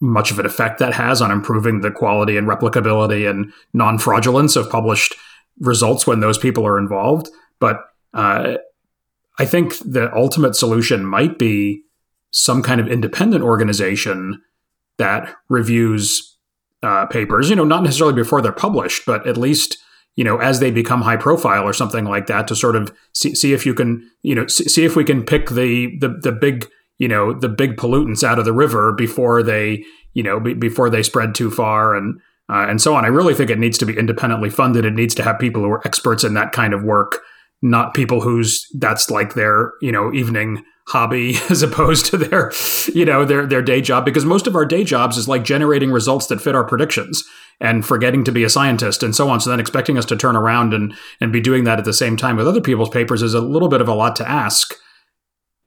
[0.01, 4.57] much of an effect that has on improving the quality and replicability and non fraudulence
[4.57, 5.15] of published
[5.61, 7.29] results when those people are involved.
[7.61, 7.81] But
[8.13, 8.57] uh,
[9.39, 11.83] I think the ultimate solution might be
[12.31, 14.43] some kind of independent organization
[14.99, 16.37] that reviews
[16.83, 19.79] uh, papers, you know, not necessarily before they're published, but at least,
[20.15, 23.35] you know, as they become high profile or something like that to sort of see,
[23.35, 26.33] see if you can, you know, see, see if we can pick the, the, the
[26.33, 26.69] big,
[26.99, 29.85] you know, the big pollutants out of the river before they,
[30.15, 33.05] you know, be, before they spread too far and, uh, and so on.
[33.05, 34.85] I really think it needs to be independently funded.
[34.85, 37.21] It needs to have people who are experts in that kind of work
[37.63, 42.53] not people whose that's like their you know evening hobby as opposed to their
[42.93, 45.91] you know their their day job because most of our day jobs is like generating
[45.91, 47.25] results that fit our predictions
[47.61, 49.41] and forgetting to be a scientist and so on.
[49.41, 52.17] So then expecting us to turn around and and be doing that at the same
[52.17, 54.75] time with other people's papers is a little bit of a lot to ask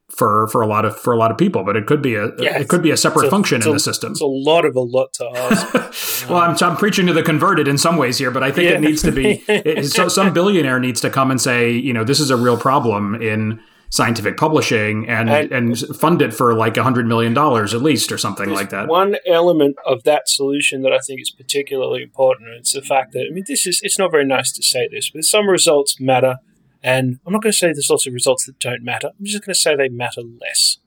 [0.10, 2.28] for for a lot of for a lot of people, but it could be a
[2.38, 4.12] yeah, it could be a separate a, function in a, the system.
[4.12, 6.30] It's a lot of a lot to ask.
[6.30, 8.76] well, I'm, I'm preaching to the converted in some ways here, but I think yeah.
[8.78, 9.43] it needs to be.
[9.49, 12.57] It, so some billionaire needs to come and say, you know, this is a real
[12.57, 17.74] problem in scientific publishing and and, and fund it for like a hundred million dollars
[17.74, 18.88] at least or something like that.
[18.88, 22.49] One element of that solution that I think is particularly important.
[22.57, 25.10] It's the fact that I mean, this is it's not very nice to say this,
[25.10, 26.39] but some results matter
[26.82, 29.08] and I'm not going to say there's lots of results that don't matter.
[29.08, 30.78] I'm just going to say they matter less.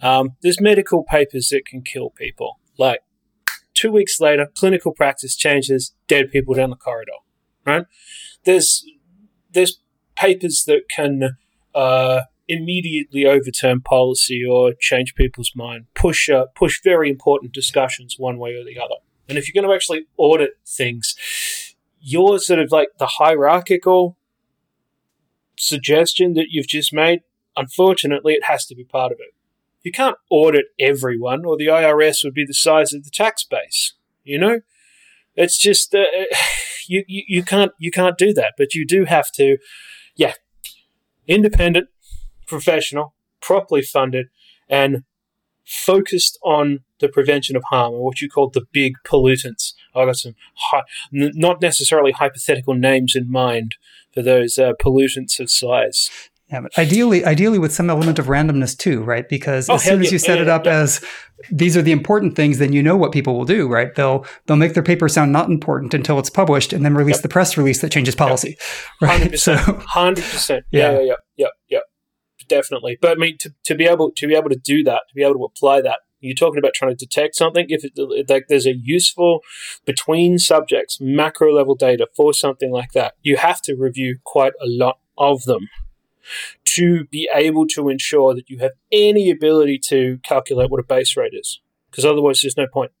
[0.00, 2.58] Um, there's medical papers that can kill people.
[2.78, 3.00] Like
[3.74, 7.12] two weeks later, clinical practice changes, dead people down the corridor.
[7.64, 7.84] Right?
[8.44, 8.84] There's
[9.52, 9.80] there's
[10.16, 11.36] papers that can
[11.74, 18.38] uh, immediately overturn policy or change people's mind, push uh, push very important discussions one
[18.38, 18.96] way or the other.
[19.28, 21.14] And if you're going to actually audit things,
[22.00, 24.18] you're sort of like the hierarchical
[25.62, 27.20] suggestion that you've just made,
[27.56, 29.34] unfortunately, it has to be part of it.
[29.82, 33.94] You can't audit everyone, or the IRS would be the size of the tax base.
[34.24, 34.60] You know,
[35.34, 36.04] it's just uh,
[36.88, 38.54] you, you you can't you can't do that.
[38.56, 39.58] But you do have to,
[40.16, 40.34] yeah,
[41.26, 41.88] independent,
[42.46, 44.26] professional, properly funded,
[44.68, 45.04] and
[45.64, 49.74] focused on the prevention of harm or what you call the big pollutants.
[49.94, 50.82] I've got some hi-
[51.14, 53.76] n- not necessarily hypothetical names in mind
[54.12, 56.10] for those uh, pollutants of size.
[56.52, 59.26] Yeah, but ideally, ideally with some element of randomness too, right?
[59.26, 60.80] Because oh, as soon as you set yeah, it up yeah.
[60.80, 61.02] as
[61.50, 63.94] these are the important things, then you know what people will do, right?
[63.94, 67.22] They'll they'll make their paper sound not important until it's published, and then release yep.
[67.22, 68.58] the press release that changes policy.
[69.00, 69.32] Right?
[69.32, 70.64] 100%, so, hundred percent.
[70.70, 71.46] Yeah, yeah, yeah, yeah,
[72.52, 72.98] definitely.
[73.00, 75.22] But I mean, to, to be able to be able to do that, to be
[75.22, 77.66] able to apply that, you're talking about trying to detect something.
[77.68, 79.40] If it, like there's a useful
[79.84, 84.66] between subjects macro level data for something like that, you have to review quite a
[84.66, 85.68] lot of them
[86.64, 91.16] to be able to ensure that you have any ability to calculate what a base
[91.16, 91.60] rate is.
[91.90, 92.92] Because otherwise, there's no point.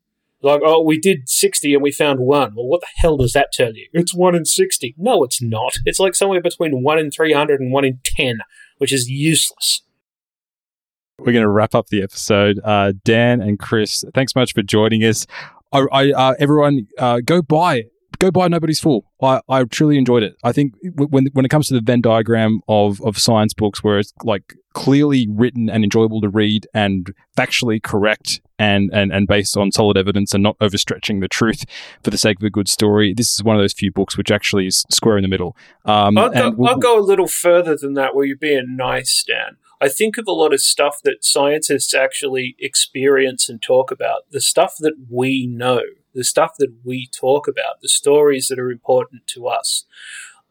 [0.42, 2.56] Like, oh, we did 60 and we found one.
[2.56, 3.86] Well, what the hell does that tell you?
[3.92, 4.96] It's 1 in 60.
[4.98, 5.76] No, it's not.
[5.84, 8.40] It's like somewhere between 1 in 300 and 1 in 10,
[8.82, 9.82] which is useless
[11.24, 12.58] we're going to wrap up the episode.
[12.64, 15.24] Uh, Dan and Chris, thanks much for joining us.
[15.72, 17.84] I, I uh, everyone, uh, go buy
[18.18, 19.04] go buy Nobody's Fool.
[19.22, 20.34] I, I truly enjoyed it.
[20.44, 23.98] I think when when it comes to the Venn diagram of of science books, where
[23.98, 29.56] it's like clearly written and enjoyable to read and factually correct and and and based
[29.56, 31.64] on solid evidence and not overstretching the truth
[32.02, 34.30] for the sake of a good story, this is one of those few books which
[34.30, 35.56] actually is square in the middle.
[35.84, 38.14] Um, I'll, go, we'll, I'll go a little further than that.
[38.14, 39.56] Where you're being nice, Dan.
[39.80, 44.40] I think of a lot of stuff that scientists actually experience and talk about, the
[44.40, 45.80] stuff that we know,
[46.14, 49.84] the stuff that we talk about, the stories that are important to us.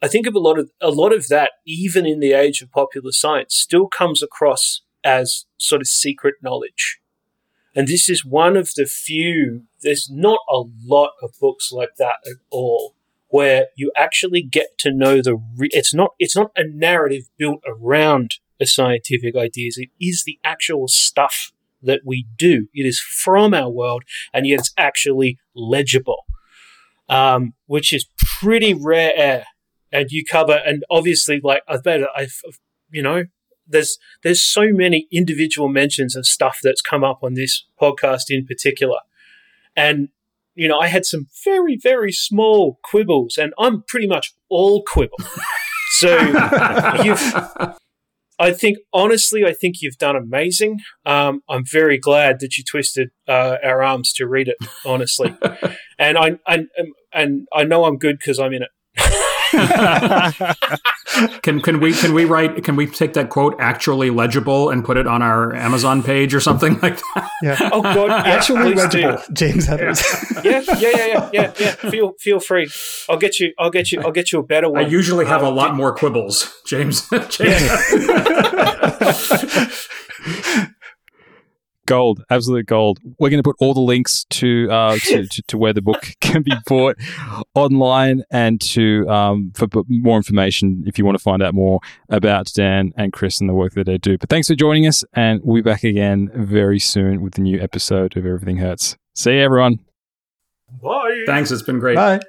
[0.02, 2.72] I think of a lot of a lot of that, even in the age of
[2.72, 7.01] popular science, still comes across as sort of secret knowledge.
[7.76, 12.16] And this is one of the few, there's not a lot of books like that
[12.26, 12.96] at all,
[13.30, 17.62] where you actually get to know the, re- it's not, it's not a narrative built
[17.66, 19.78] around a scientific ideas.
[19.78, 22.68] It is the actual stuff that we do.
[22.74, 24.04] It is from our world,
[24.34, 26.26] and yet it's actually legible.
[27.12, 28.08] um, which is
[28.40, 29.46] pretty rare.
[29.92, 32.42] And you cover, and obviously, like I've bet, I've,
[32.90, 33.26] you know,
[33.68, 38.46] there's there's so many individual mentions of stuff that's come up on this podcast in
[38.46, 38.98] particular,
[39.76, 40.10] and
[40.56, 45.18] you know, I had some very very small quibbles, and I'm pretty much all quibble.
[45.90, 46.18] so
[47.04, 47.78] you've
[48.42, 50.80] I think honestly, I think you've done amazing.
[51.06, 54.58] Um, I'm very glad that you twisted uh, our arms to read it.
[54.84, 55.36] Honestly,
[56.00, 56.68] and I and
[57.14, 58.70] and I know I'm good because I'm in it.
[61.42, 64.98] can can we can we write can we take that quote actually legible and put
[64.98, 67.30] it on our Amazon page or something like that?
[67.44, 67.70] Yeah.
[67.72, 69.34] Oh God, yeah, actually legible, do.
[69.34, 70.02] James Heathers.
[70.44, 70.62] Yeah.
[70.68, 71.72] yeah, yeah, yeah, yeah, yeah.
[71.92, 72.68] Feel feel free.
[73.08, 73.54] I'll get you.
[73.60, 74.02] I'll get you.
[74.02, 74.84] I'll get you a better one.
[74.84, 77.08] I usually have um, a lot more quibbles, James.
[77.30, 77.70] James.
[81.92, 83.00] Gold, absolute gold.
[83.20, 86.16] We're going to put all the links to, uh, to, to, to where the book
[86.22, 86.96] can be bought
[87.54, 92.50] online and to um, for more information if you want to find out more about
[92.54, 94.18] Dan and Chris and the work that they do.
[94.18, 97.60] But thanks for joining us, and we'll be back again very soon with a new
[97.60, 98.96] episode of Everything Hertz.
[99.14, 99.80] See you, everyone.
[100.82, 101.24] Bye.
[101.26, 101.52] Thanks.
[101.52, 101.98] It's been great.
[101.98, 102.22] Bye.